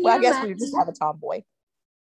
[0.00, 1.42] well i guess we just have a tomboy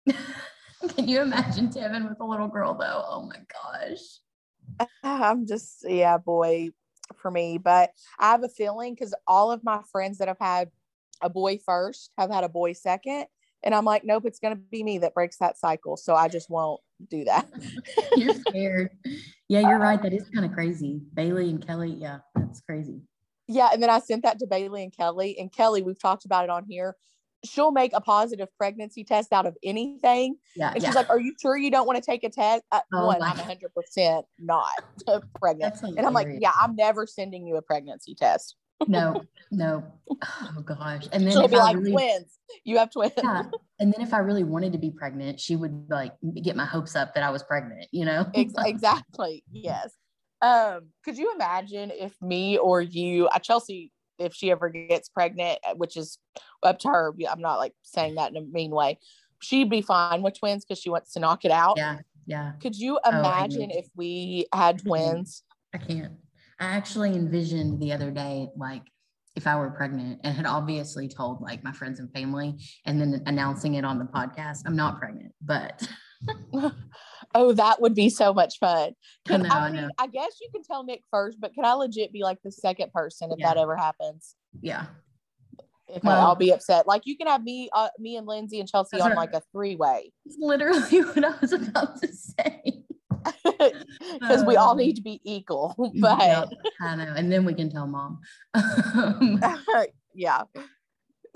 [0.97, 3.05] Can you imagine Tevin with a little girl though?
[3.09, 4.89] Oh my gosh.
[5.03, 6.71] I'm just, yeah, boy,
[7.17, 7.59] for me.
[7.59, 10.71] But I have a feeling because all of my friends that have had
[11.21, 13.27] a boy first have had a boy second.
[13.63, 15.99] And I'm like, nope, it's going to be me that breaks that cycle.
[15.99, 17.47] So I just won't do that.
[18.17, 18.91] You're scared.
[19.49, 20.01] Yeah, you're right.
[20.01, 21.01] That is kind of crazy.
[21.13, 21.91] Bailey and Kelly.
[21.91, 23.01] Yeah, that's crazy.
[23.49, 23.71] yeah.
[23.73, 25.37] And then I sent that to Bailey and Kelly.
[25.39, 26.95] And Kelly, we've talked about it on here.
[27.45, 30.37] She'll make a positive pregnancy test out of anything.
[30.57, 30.73] Yeah.
[30.73, 30.89] And yeah.
[30.91, 32.65] she's like, Are you sure you don't want to take a test?
[32.71, 34.69] Uh, Oh one, I'm 100% not
[35.41, 35.77] pregnant.
[35.83, 36.29] And I'm like.
[36.39, 38.57] Yeah, I'm never sending you a pregnancy test.
[38.89, 39.85] no, no.
[40.11, 41.07] Oh gosh.
[41.13, 42.39] And then She'll be I like, really, Twins.
[42.65, 43.13] You have twins.
[43.17, 43.45] yeah.
[43.81, 46.95] And then if I really wanted to be pregnant, she would like get my hopes
[46.95, 48.27] up that I was pregnant, you know?
[48.35, 49.43] Ex- exactly.
[49.51, 49.95] Yes.
[50.43, 55.59] Um, could you imagine if me or you, uh, Chelsea, if she ever gets pregnant,
[55.67, 56.19] uh, which is
[56.63, 58.99] up to her, I'm not like saying that in a mean way.
[59.41, 61.77] She'd be fine with twins because she wants to knock it out.
[61.77, 61.99] yeah.
[62.27, 62.53] Yeah.
[62.63, 65.43] Could you imagine hate if we had twins?
[65.75, 66.13] I can't.
[66.61, 68.83] I actually envisioned the other day, like
[69.35, 72.57] if I were pregnant and had obviously told like my friends and family
[72.87, 75.89] and then announcing it on the podcast, I'm not pregnant, but
[77.33, 78.91] Oh, that would be so much fun.
[79.27, 79.89] I Can, know, I, I mean.
[79.99, 82.93] I guess you can tell Nick first, but can I legit be like the second
[82.93, 83.55] person if Yeah.
[83.55, 84.35] that ever happens?
[84.61, 84.87] Yeah.
[85.87, 86.89] If Well- I'll be upset.
[86.89, 89.77] Like you can have me, uh, me and Lindsay and Chelsea on like a three
[89.77, 90.13] way.
[90.41, 92.83] Literally what I was about to say.
[94.19, 95.77] because we all Um, need to be equal.
[96.01, 96.47] But I
[96.97, 97.13] know.
[97.15, 98.19] And then we can tell mom.
[98.55, 99.41] Um,
[100.15, 100.43] yeah,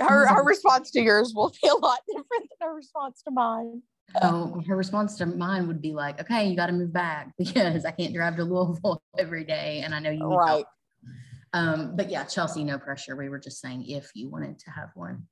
[0.00, 3.82] her her response to yours will be a lot different than her response to mine.
[4.22, 7.84] Oh, her response to mine would be like, okay, you got to move back because
[7.84, 9.82] I can't drive to Louisville every day.
[9.84, 10.48] And I know you need Right.
[10.48, 10.66] help.
[11.52, 13.14] Um, but yeah, Chelsea, no pressure.
[13.16, 15.28] We were just saying if you wanted to have one.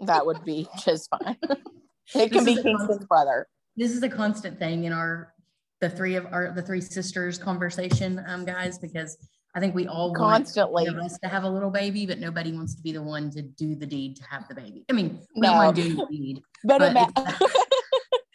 [0.00, 1.36] That would be just fine.
[2.14, 3.46] it can be Kingston's brother.
[3.76, 5.34] this is a constant thing in our
[5.82, 9.16] the three of our the three sisters conversation, um, guys, because
[9.54, 10.84] I think we all constantly.
[10.84, 13.42] want us to have a little baby, but nobody wants to be the one to
[13.42, 14.84] do the deed to have the baby.
[14.88, 15.54] I mean, we no.
[15.54, 17.08] want to do the deed, but, but ima-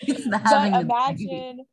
[0.01, 1.65] it's, the, but imagine.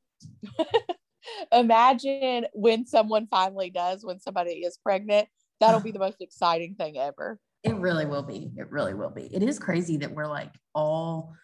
[1.52, 5.28] imagine when someone finally does when somebody is pregnant
[5.60, 7.38] that'll be the most exciting thing ever.
[7.62, 8.50] It really will be.
[8.56, 9.22] It really will be.
[9.32, 11.34] It is crazy that we're like all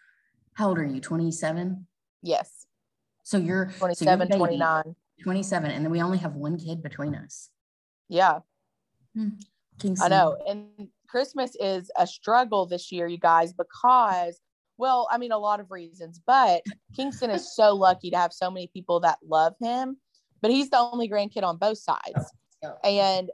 [0.53, 1.85] how old are you 27
[2.21, 2.65] yes.
[3.23, 7.15] So you're 27 so you're 29 27 and then we only have one kid between
[7.15, 7.49] us
[8.09, 8.39] yeah.
[9.15, 9.29] Hmm.
[10.01, 10.37] i know.
[10.47, 10.67] and
[11.07, 14.39] christmas is a struggle this year you guys because
[14.77, 16.61] well i mean a lot of reasons but
[16.95, 19.97] kingston is so lucky to have so many people that love him
[20.41, 22.31] but he's the only grandkid on both sides.
[22.83, 23.29] And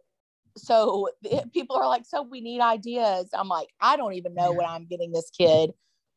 [0.57, 1.09] so
[1.53, 3.29] people are like so we need ideas.
[3.33, 5.71] I'm like i don't even know what i'm getting this kid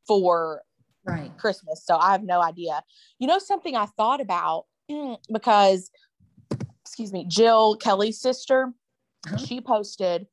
[0.07, 0.63] for
[1.05, 1.37] right.
[1.39, 2.83] Christmas so i have no idea.
[3.19, 4.67] You know something i thought about
[5.33, 5.91] because
[6.99, 8.73] excuse me jill kelly's sister
[9.27, 9.37] uh-huh.
[9.37, 10.27] she posted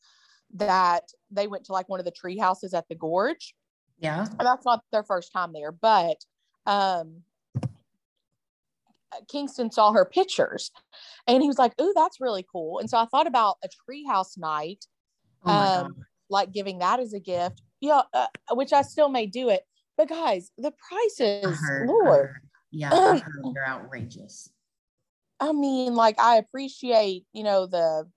[0.56, 3.54] that they went to like one of the tree houses at the gorge
[4.00, 6.18] yeah and that's not their first time there but
[6.66, 7.22] um
[9.32, 10.72] Kingston saw her pictures
[11.26, 12.80] and he was like, Ooh, that's really cool.
[12.80, 14.86] And so I thought about a treehouse night,
[15.46, 15.96] oh um,
[16.30, 17.62] like giving that as a gift.
[17.80, 19.62] Yeah, uh, which I still may do it.
[19.96, 22.34] But guys, the prices, heard, Lord.
[22.72, 23.22] Yeah,
[23.54, 24.50] they're outrageous.
[25.40, 28.08] I mean, like I appreciate, you know, the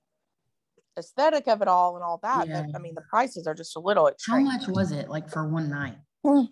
[0.99, 2.49] aesthetic of it all and all that.
[2.49, 2.63] Yeah.
[2.63, 4.47] But I mean, the prices are just a little extreme.
[4.47, 5.97] How much was it like for one night?
[6.25, 6.49] Mm.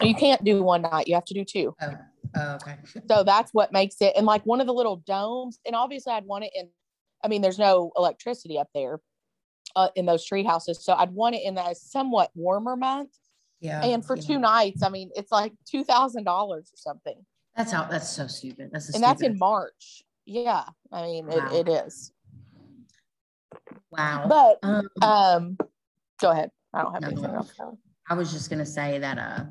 [0.00, 1.08] You can't do one night.
[1.08, 1.74] You have to do two.
[1.80, 1.94] Oh.
[2.36, 2.76] Oh, okay.
[3.08, 4.14] So that's what makes it.
[4.16, 6.68] And like one of the little domes, and obviously I'd want it in,
[7.24, 9.00] I mean, there's no electricity up there
[9.76, 10.82] uh, in those tree houses.
[10.84, 13.10] So I'd want it in a somewhat warmer month.
[13.60, 13.84] Yeah.
[13.84, 14.22] And for yeah.
[14.22, 17.26] two nights, I mean, it's like $2,000 or something.
[17.60, 18.70] That's how, that's so stupid.
[18.72, 19.06] That's and stupid.
[19.06, 20.02] that's in March.
[20.24, 20.64] Yeah.
[20.90, 21.50] I mean, wow.
[21.52, 22.10] it, it is.
[23.90, 24.24] Wow.
[24.26, 25.58] But, um, um,
[26.22, 26.50] go ahead.
[26.72, 27.52] I don't have no, anything else.
[28.08, 29.44] I was just going to say that, uh,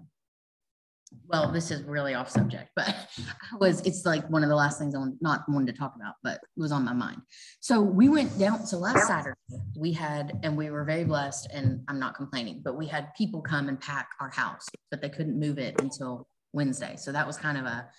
[1.27, 2.87] well, this is really off subject, but
[3.19, 5.93] I was, it's like one of the last things I want, not wanted to talk
[5.95, 7.21] about, but it was on my mind.
[7.59, 9.37] So we went down, so last Saturday
[9.77, 13.41] we had, and we were very blessed and I'm not complaining, but we had people
[13.41, 16.95] come and pack our house, but they couldn't move it until Wednesday.
[16.97, 17.89] So that was kind of a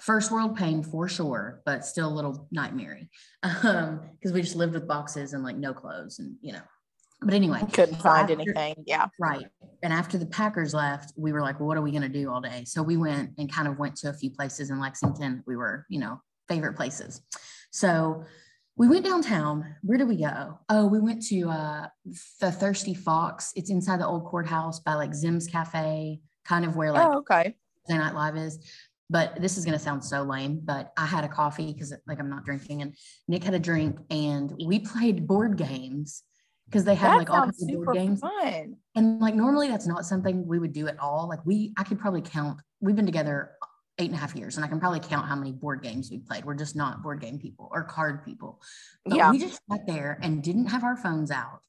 [0.00, 3.00] first world pain for sure, but still a little nightmare
[3.42, 6.62] um, because we just lived with boxes and like no clothes and, you know,
[7.22, 8.82] but anyway, couldn't find after, anything.
[8.86, 9.08] Yeah.
[9.18, 9.46] Right.
[9.82, 12.30] And after the Packers left, we were like, well, what are we going to do
[12.30, 12.64] all day?
[12.64, 15.44] So we went and kind of went to a few places in Lexington.
[15.46, 17.20] We were, you know, favorite places.
[17.72, 18.24] So
[18.76, 19.76] we went downtown.
[19.82, 20.58] Where did we go?
[20.70, 21.88] Oh, we went to uh,
[22.40, 23.52] the Thirsty Fox.
[23.54, 27.56] It's inside the old courthouse by like Zim's Cafe, kind of where like oh, okay.
[27.86, 28.58] Saturday Night Live is.
[29.08, 32.20] But this is going to sound so lame, but I had a coffee because like
[32.20, 32.94] I'm not drinking, and
[33.26, 36.22] Nick had a drink, and we played board games
[36.66, 38.20] because they had that like all kinds of board games.
[38.20, 38.76] Fun.
[38.94, 41.28] And like normally that's not something we would do at all.
[41.28, 42.60] Like we, I could probably count.
[42.80, 43.50] We've been together
[43.98, 46.18] eight and a half years, and I can probably count how many board games we
[46.18, 46.44] played.
[46.44, 48.60] We're just not board game people or card people.
[49.04, 49.30] But yeah.
[49.32, 51.62] we just sat there and didn't have our phones out.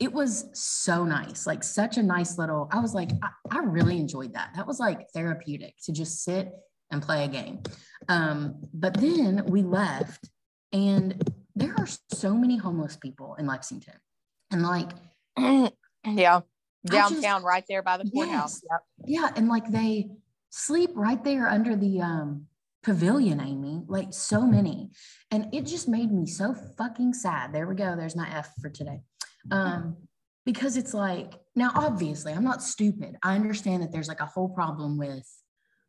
[0.00, 2.68] It was so nice, like such a nice little.
[2.72, 4.52] I was like, I, I really enjoyed that.
[4.56, 6.50] That was like therapeutic to just sit
[6.90, 7.62] and play a game.
[8.08, 10.28] Um, but then we left,
[10.72, 11.22] and
[11.54, 13.94] there are so many homeless people in Lexington
[14.50, 14.90] and like
[16.06, 16.40] yeah
[16.86, 18.70] downtown just, right there by the courthouse yes.
[18.70, 18.80] yep.
[19.06, 20.08] yeah and like they
[20.50, 22.46] sleep right there under the um
[22.82, 24.90] pavilion amy like so many
[25.30, 28.70] and it just made me so fucking sad there we go there's my f for
[28.70, 29.00] today
[29.50, 29.96] um
[30.46, 33.16] because it's like now obviously i'm not stupid.
[33.22, 35.26] I understand that there's like a whole problem with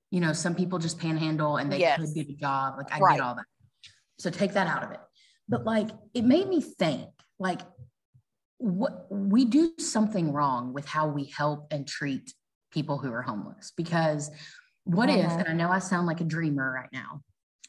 [0.09, 1.99] you know some people just panhandle and they yes.
[1.99, 2.75] could get a job.
[2.77, 3.17] Like i right.
[3.17, 3.45] get all that.
[4.19, 4.99] So take that out of it.
[5.47, 7.09] But like it made me think
[7.39, 7.61] like
[8.57, 12.33] what we do something wrong with how we help and treat
[12.71, 13.73] people who are homeless.
[13.75, 14.29] Because
[14.83, 17.21] what if and i know i sound like a dreamer right now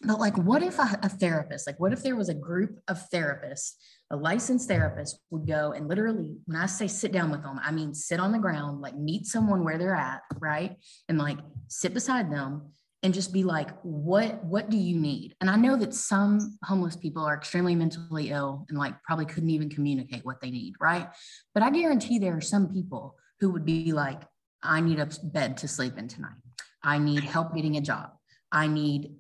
[0.04, 2.98] but like what if a, a, therapist like what if there was a group of
[3.10, 3.72] therapists
[4.10, 7.70] a licensed therapist would go and literally when i say sit down with them i
[7.70, 10.76] mean sit on the ground like meet someone where they're at right?
[11.08, 12.72] And like sit beside them
[13.02, 15.34] and just be like what what do you need?
[15.40, 19.50] And i know that some homeless people are extremely mentally ill and like probably couldn't
[19.50, 21.08] even communicate what they need right?
[21.54, 24.22] But i guarantee there are some people who would be like
[24.62, 26.36] i need a bed to sleep in tonight.
[26.84, 28.10] I need help getting a job
[28.52, 29.12] i need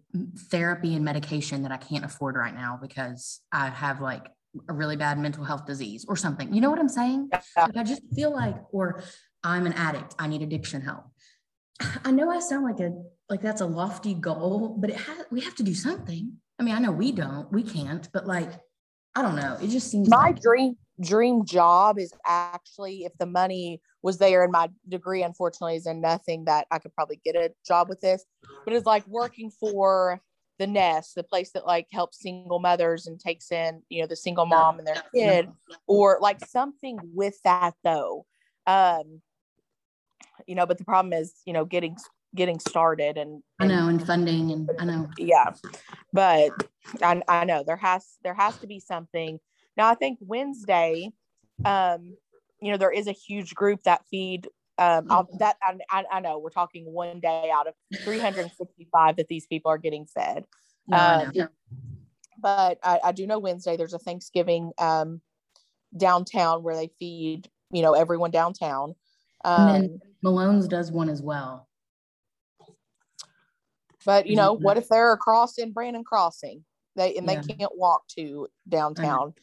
[0.50, 4.28] therapy and medication that i can't afford right now because i have like
[4.68, 6.52] a really bad mental health disease or something.
[6.52, 7.30] You know what i'm saying?
[7.56, 9.02] Like i just feel like or
[9.42, 10.14] i'm an addict.
[10.18, 11.04] I need addiction help.
[12.04, 12.92] I know I sound like a
[13.28, 16.34] like that's a lofty goal, but it has we have to do something.
[16.58, 18.50] I mean, I know we don't, we can't, but like
[19.14, 19.58] I don't know.
[19.62, 24.42] It just seems my like, dream dream job is actually if the money was there
[24.42, 28.00] and my degree unfortunately is in nothing that I could probably get a job with
[28.00, 28.24] this,
[28.64, 30.20] but it's like working for
[30.58, 34.16] the nest, the place that like helps single mothers and takes in, you know, the
[34.16, 35.48] single mom and their kid,
[35.86, 38.26] or like something with that though.
[38.66, 39.22] Um,
[40.46, 41.96] you know, but the problem is, you know, getting
[42.34, 45.08] getting started and, I know, and funding and I know.
[45.18, 45.52] yeah
[46.12, 46.50] but
[47.02, 49.38] I, I know there has there has to be something
[49.76, 51.10] now i think wednesday
[51.64, 52.16] um
[52.60, 54.48] you know there is a huge group that feed
[54.78, 59.28] um I'll, that I, I I know we're talking one day out of 365 that
[59.28, 60.46] these people are getting fed
[60.86, 61.32] No, I Um,
[62.38, 65.20] but I, I do know wednesday there's a thanksgiving um
[65.96, 68.94] downtown where they feed you know everyone downtown
[69.44, 71.68] um And then Malone's does one as well.
[74.04, 76.64] But you know, what if they're across in Brandon Crossing?
[76.96, 77.42] They and they Yeah.
[77.42, 79.34] can't walk to downtown.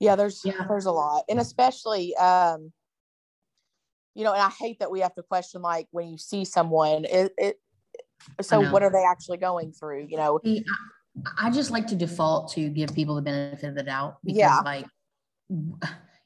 [0.00, 0.64] Yeah, there's Yeah.
[0.68, 1.24] there's a lot.
[1.28, 2.72] And especially um
[4.14, 7.04] you know, and I hate that we have to question like when you see someone
[7.04, 7.60] it, it
[8.40, 10.06] so what are they actually going through?
[10.08, 10.62] You know, I,
[11.38, 14.60] I just like to default to give people the benefit of the doubt because, Yeah.
[14.60, 14.86] like,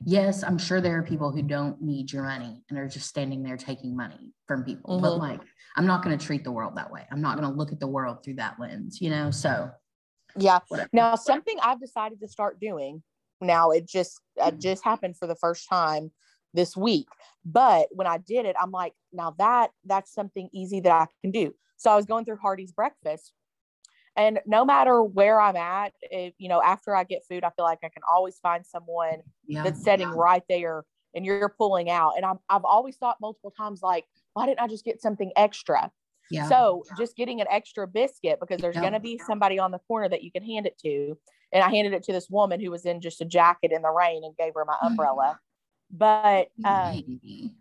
[0.05, 3.43] yes, I'm sure there are people who don't need your money and are just standing
[3.43, 5.01] there taking money from people.
[5.01, 5.18] But Mhm.
[5.18, 5.41] like,
[5.77, 7.07] I'm not going to treat the world that way.
[7.11, 9.31] I'm not going to look at the world through that lens, you know.
[9.31, 9.70] So
[10.37, 10.61] yeah.
[10.68, 10.89] whatever.
[10.95, 13.03] Now something I've decided to start doing
[13.43, 16.11] now it just it just happened for the first time
[16.55, 17.09] this week.
[17.45, 21.30] But when I did it, I'm like, now that that's something easy that I can
[21.30, 21.55] do.
[21.76, 23.32] So I was going through Hardee's breakfast.
[24.14, 27.64] And no matter where I'm at, if, you know, after I get food, I feel
[27.64, 30.84] like I can always find someone yeah, that's sitting right there
[31.14, 32.12] and you're pulling out.
[32.16, 35.90] And I'm, I've always thought multiple times, like, why didn't I just get something extra?
[36.30, 38.82] yeah, So just getting an extra biscuit because there's Yeah.
[38.82, 41.16] going to be somebody on the corner that you can hand it to.
[41.53, 43.91] And I handed it to this woman who was in just a jacket in the
[43.91, 44.87] rain and gave her my mm-hmm.
[44.89, 45.39] umbrella.
[45.91, 47.55] But uh, Maybe.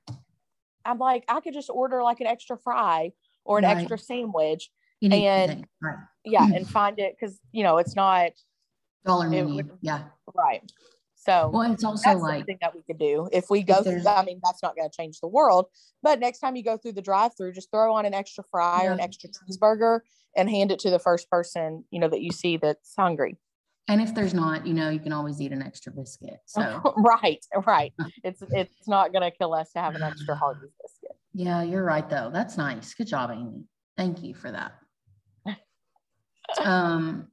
[0.85, 3.11] I'm like, I could just order like an extra fry
[3.43, 3.77] or an Right.
[3.77, 4.71] extra sandwich.
[5.01, 6.41] And- right, Yeah.
[6.45, 6.53] Mm-hmm.
[6.53, 8.31] And find it because, you know, it's not
[9.05, 10.05] dollar menu, would- yeah.
[10.35, 10.61] right.
[11.15, 14.07] So Well, it's also like something that we could do if we go through.
[14.07, 15.67] I mean, that's not going to change the world,
[16.01, 18.91] but next time you go through the drive-through, just throw on an extra fry or
[18.91, 19.99] an extra cheeseburger
[20.35, 23.37] and hand it to the first person you know that you see that's hungry.
[23.91, 26.37] And if there's not, you know, you can always eat an extra biscuit.
[26.45, 27.93] So right, right.
[28.23, 31.17] It's it's not going to kill us to have an extra Hardee's biscuit.
[31.33, 32.29] yeah, you're right though.
[32.31, 32.93] That's nice.
[32.93, 33.65] Good job, Amy.
[33.97, 34.71] Thank you for that.
[36.63, 37.27] um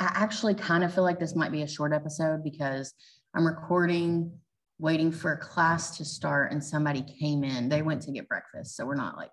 [0.00, 2.94] I actually kind of feel like this might be a short episode because
[3.36, 4.32] I'm recording,
[4.78, 7.68] waiting for class to start, and somebody came in.
[7.68, 8.74] They went to get breakfast.
[8.74, 9.30] So we're not like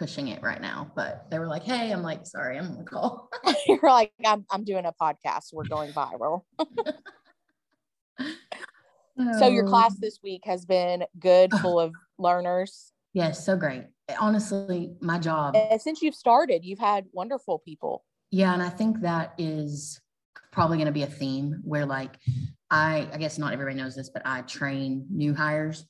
[0.00, 2.84] pushing it right now, but they were like, Hey, I'm like, sorry, I'm on the
[2.84, 3.28] call.
[3.66, 5.52] You're like, I'm I'm doing a podcast.
[5.52, 6.42] We're going viral.
[9.38, 12.90] So your Oh, class this week has been good, full of learners.
[13.12, 13.84] Yes, so great.
[14.08, 18.02] Eh, honestly, my job And since you've started, you've had wonderful people.
[18.30, 20.00] Yeah, and I think that is
[20.52, 22.16] probably going to be a theme where, like,
[22.70, 25.84] I I guess not everybody knows this, but I train new hires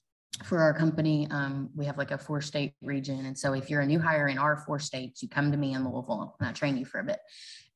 [0.45, 1.27] for our company.
[1.31, 4.29] Um, we have like a four state region, and so if you're a new hire
[4.29, 7.01] in our four states, you come to me in Louisville, and I train you for
[7.01, 7.19] a bit.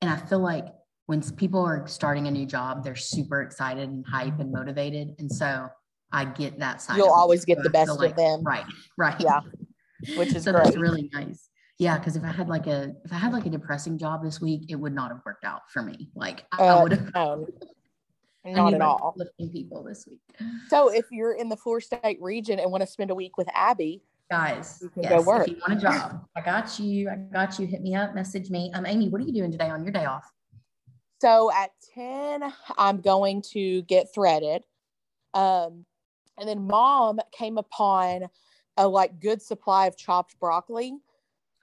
[0.00, 0.66] And I feel like
[1.07, 5.30] when people are starting a new job, they're super excited and hype and motivated, and
[5.30, 5.68] so
[6.12, 6.96] I get that side.
[6.96, 8.42] You'll always get the best feel of them.
[8.44, 8.64] Right,
[8.96, 9.20] right.
[9.20, 9.40] Yeah,
[10.16, 11.48] which is so that's really nice.
[11.78, 14.40] Yeah, because if I had like a if I had like a depressing job this
[14.40, 16.11] week, it would not have worked out for me.
[16.14, 17.46] Like I, I Uh, would have no,
[18.45, 19.14] not at all.
[19.16, 20.20] lifting people this week.
[20.68, 23.49] So if you're in the four state region and want to spend a week with
[23.55, 27.11] Abby, Guys, You can yes, go if you want a job, I got you.
[27.11, 27.66] I got you.
[27.66, 28.70] Hit me up, message me.
[28.72, 30.30] Um, Amy, what are you doing today on your day off?
[31.20, 32.42] so at 10,
[32.76, 34.62] I'm going to get threaded.
[35.32, 35.84] Um,
[36.38, 38.28] and then mom came upon
[38.76, 40.95] a like good supply of chopped broccoli.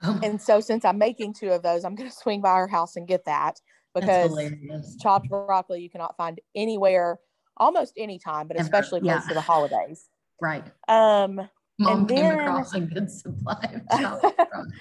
[0.02, 2.66] Oh, And so since I'm making two of those, I'm going to swing by her
[2.66, 3.60] house and get that
[3.94, 7.18] because chopped broccoli you cannot find anywhere
[7.56, 9.28] almost any time, but Ever, especially close yeah.
[9.28, 10.08] to the holidays.
[10.40, 10.64] Right.
[10.88, 14.72] Um, Mom And came then- across a good supply of chopped broccoli.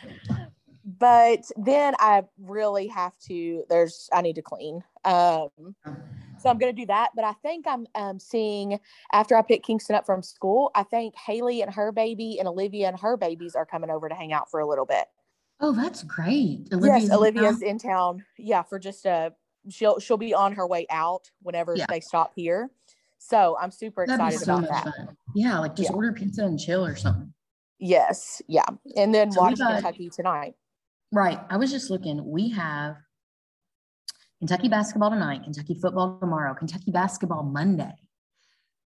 [1.00, 4.84] but then I really have to, there's, I need to clean.
[5.06, 5.50] Um,
[6.40, 7.12] so I'm going to do that.
[7.16, 8.80] But I think I'm um, seeing
[9.12, 12.88] after I pick Kingston up from school, I think Haley and her baby and Olivia
[12.88, 15.06] and her babies are coming over to hang out for a little bit.
[15.62, 16.68] Oh, that's great.
[16.72, 17.70] yes, in Olivia's town?
[17.70, 18.26] in town.
[18.38, 19.34] Yeah, for just a
[19.70, 21.86] she'll she'll be on her way out whenever Yeah.
[21.88, 22.70] they stop here.
[23.20, 25.06] So I'm super That'd be excited so about much that.
[25.06, 25.18] fun.
[25.36, 25.96] Yeah, like just Yeah.
[25.96, 27.32] order pizza and chill or something.
[27.78, 30.56] Yes, yeah, and then So watch got- Kentucky tonight.
[31.12, 31.40] Right.
[31.50, 32.26] I was just looking.
[32.26, 32.98] We have
[34.40, 37.94] Kentucky basketball tonight, Kentucky football tomorrow, Kentucky basketball Monday,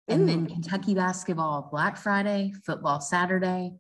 [0.08, 3.74] and then Kentucky basketball Black Friday, football Saturday,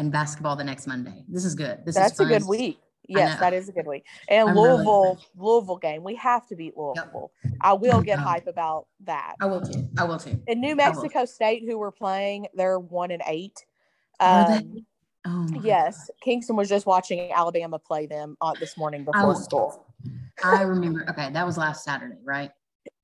[0.00, 1.24] and basketball the next Monday.
[1.28, 1.84] This is good.
[1.84, 2.80] This is That's is a good week.
[3.06, 4.06] Yes, that is a good week.
[4.28, 6.04] And I'm really Louisville, Louisville game.
[6.04, 7.32] We have to beat Louisville.
[7.60, 8.24] I will get know.
[8.24, 9.34] hype about that.
[9.40, 9.88] I will too.
[9.98, 10.40] I will too.
[10.46, 13.64] And New Mexico State, who we're playing, they're one and eight.
[14.20, 14.84] Um,
[15.26, 19.34] Oh yes, Kingston was just watching Alabama play them uh, this morning before will.
[19.34, 19.86] school.
[20.42, 21.04] I remember.
[21.10, 22.50] Okay, that was last Saturday, right?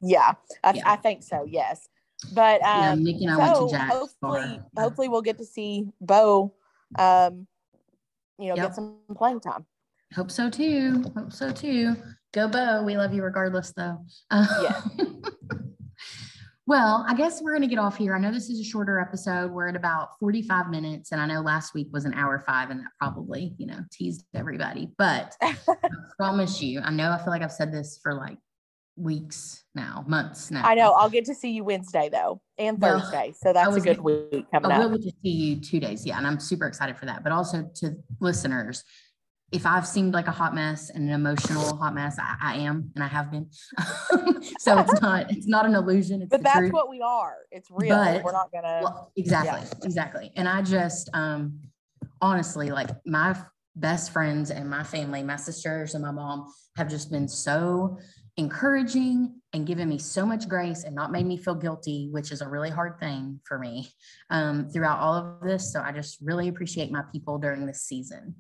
[0.00, 0.32] Yeah,
[0.64, 0.82] I, Yeah.
[0.86, 1.44] I think so.
[1.46, 1.88] Yes,
[2.32, 3.94] but Yeah, um, Nikki and I so went to Jack's.
[3.94, 6.54] hopefully, hopefully we'll get to see Bo.
[6.98, 7.46] Um,
[8.38, 8.66] you know, Yep.
[8.66, 9.66] get some playing time.
[10.14, 11.04] Hope so too.
[11.16, 11.96] Hope so too.
[12.32, 12.82] Go Bo.
[12.84, 14.04] We love you regardless though.
[14.30, 14.80] Yeah.
[16.66, 18.14] well, I guess we're gonna get off here.
[18.14, 19.50] I know this is a shorter episode.
[19.50, 22.80] We're at about 45 minutes, and I know last week was an hour five, and
[22.80, 24.90] that probably, you know, teased everybody.
[24.98, 25.56] But I
[26.16, 28.38] promise you, I know I feel like I've said this for like
[28.96, 30.62] weeks now, months now.
[30.64, 30.92] I know.
[30.92, 33.32] I'll get to see you Wednesday though, and Well, Thursday.
[33.36, 34.78] So that's a good gonna- week coming up.
[34.78, 34.90] I up.
[34.90, 36.06] will get to see you two days.
[36.06, 36.16] Yeah.
[36.18, 37.22] And I'm super excited for that.
[37.22, 38.82] But also to listeners,
[39.52, 42.90] if I've seemed like a hot mess and an emotional hot mess, I, I am
[42.94, 43.48] and I have been.
[44.58, 46.22] so it's not it's not an illusion.
[46.22, 46.72] It's But that's truth.
[46.72, 47.36] what we are.
[47.50, 47.94] It's real.
[47.96, 48.80] But- We're not gonna.
[48.82, 50.32] Well, exactly, exactly.
[50.36, 51.60] And I just um
[52.22, 53.36] honestly like my
[53.76, 57.98] best friends and my family, my sisters and my mom have just been so
[58.36, 62.42] encouraging and given me so much grace and not made me feel guilty, which is
[62.42, 63.88] a really hard thing for me
[64.30, 65.72] um, throughout all of this.
[65.72, 68.34] So I just really appreciate my people during this season.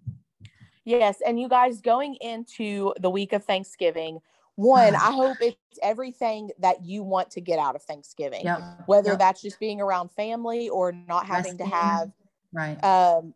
[0.84, 4.20] Yes, and you guys going into the week of Thanksgiving,
[4.54, 8.44] one, I hope it's everything that you want to get out of Thanksgiving.
[8.44, 8.60] Yep.
[8.86, 12.12] Whether yep, that's just being around family or not having to have
[12.52, 12.82] right.
[12.84, 13.34] um,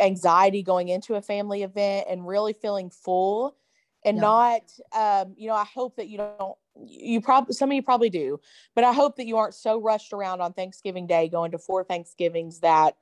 [0.00, 3.56] anxiety going into a family event and really feeling full
[4.04, 4.20] and Yeah.
[4.20, 8.10] not um, you know i hope that you don't you probably some of you probably
[8.10, 8.40] do
[8.74, 11.84] but i hope that you aren't so rushed around on thanksgiving day going to four
[11.84, 12.96] thanksgivings that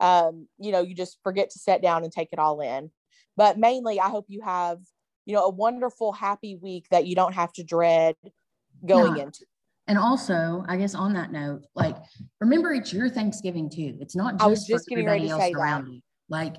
[0.00, 2.90] um, you know you just forget to sit down and take it all in
[3.36, 4.78] but mainly i hope you have
[5.26, 8.14] you know a wonderful happy week that you don't have to dread
[8.84, 9.24] going Yeah.
[9.24, 9.44] into
[9.86, 11.96] And also, I guess on that note, like
[12.40, 13.98] remember it's your Thanksgiving too.
[14.00, 15.58] It's not just, I was for just getting ready everybody to else say that.
[15.58, 16.00] around you.
[16.28, 16.56] Like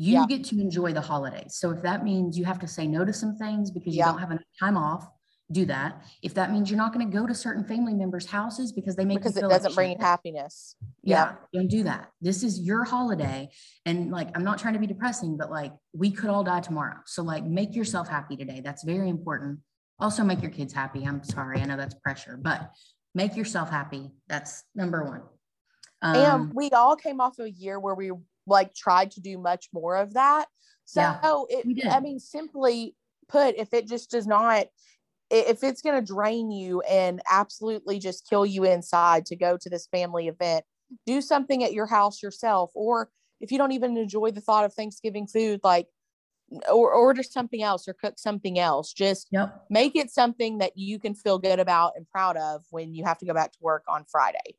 [0.00, 0.26] you Yeah.
[0.26, 1.56] get to enjoy the holidays.
[1.56, 4.06] So if that means you have to say no to some things because you Yeah.
[4.06, 5.06] don't have enough time off,
[5.52, 6.02] do that.
[6.22, 9.04] If that means you're not going to go to certain family members' houses because they
[9.04, 12.12] make because it feel like doesn't bring shit, happiness yeah, don't do that.
[12.20, 13.50] This is your holiday.
[13.84, 17.00] And like, I'm not trying to be depressing, but like, we could all die tomorrow.
[17.04, 18.60] So, like, make yourself happy today.
[18.60, 19.58] That's very important.
[19.98, 21.04] Also, make your kids happy.
[21.04, 21.60] I'm sorry.
[21.60, 22.70] I know that's pressure, but
[23.14, 24.10] make yourself happy.
[24.28, 25.22] That's number one.
[26.02, 28.12] and Um, we all came off a year where we
[28.46, 30.46] like tried to do much more of that.
[30.84, 32.96] So Yeah, it, i mean simply
[33.28, 34.66] put if it just does not
[35.30, 39.70] if it's going to drain you and absolutely just kill you inside to go to
[39.70, 40.64] this family event
[41.06, 42.70] do something at your house yourself.
[42.74, 43.10] Or
[43.40, 45.86] if you don't even enjoy the thought of thanksgiving food like
[46.70, 48.92] or order something else or cook something else.
[48.92, 49.66] Just yep.
[49.70, 53.18] make it something that you can feel good about and proud of when you have
[53.18, 54.56] to go back to work on friday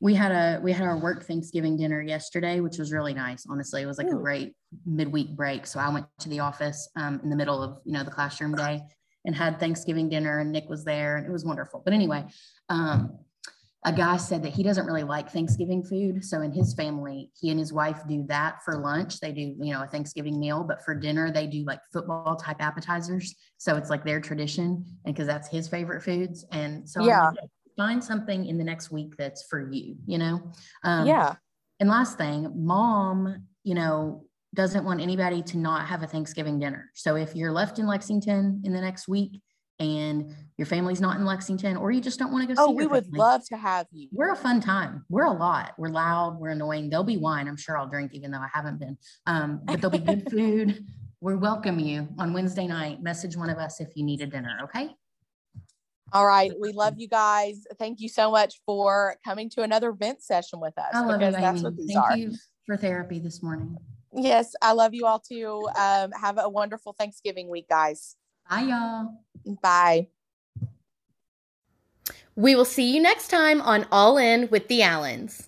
[0.00, 3.44] We had a we had our work Thanksgiving dinner yesterday, which was really nice.
[3.48, 4.54] Honestly, it was like a great
[4.86, 5.66] midweek break.
[5.66, 8.54] So I went to the office um, in the middle of you know the classroom
[8.54, 8.80] day
[9.24, 11.82] and had Thanksgiving dinner, and Nick was there, and it was wonderful.
[11.84, 12.24] But anyway,
[12.68, 13.18] um,
[13.84, 16.24] a guy said that he doesn't really like Thanksgiving food.
[16.24, 19.18] So in his family, he and his wife do that for lunch.
[19.18, 22.58] They do you know a Thanksgiving meal, but for dinner they do like football type
[22.60, 23.34] appetizers.
[23.56, 26.44] So it's like their tradition, and because that's his favorite foods.
[26.52, 27.30] And so Yeah.
[27.30, 30.42] like, find something in the next week that's for you, you know?
[30.84, 31.36] Um, yeah
[31.80, 34.24] And last thing, mom, you know,
[34.54, 36.90] doesn't want anybody to not have a Thanksgiving dinner.
[36.94, 39.40] So if you're left in Lexington in the next week
[39.78, 42.72] and your family's not in Lexington, or you just don't want to go see oh
[42.72, 45.04] we would family, love to have you we're a fun time.
[45.08, 45.74] We're a lot.
[45.78, 46.40] We're loud.
[46.40, 46.90] We're annoying.
[46.90, 47.46] There'll be wine.
[47.46, 48.98] I'm sure I'll drink, even though I haven't been.
[49.26, 50.84] Um, but there'll be good food.
[51.20, 53.02] We welcome you on Wednesday night.
[53.02, 54.58] Message one of us if you need a dinner.
[54.64, 54.90] Okay.
[56.12, 56.52] All right.
[56.58, 57.64] We love you guys.
[57.78, 61.26] Thank you so much for coming to another vent session with us I love you,
[61.26, 61.64] because that's Amy.
[61.64, 62.16] what these Thank are.
[62.16, 62.34] you
[62.66, 63.76] for therapy this morning.
[64.14, 65.68] Yes, I love you all too.
[65.76, 68.16] Um, have a wonderful Thanksgiving week, guys.
[68.48, 69.22] Bye, y'all.
[69.62, 70.08] Bye.
[72.34, 75.47] We will see you next time on All In with the Allens.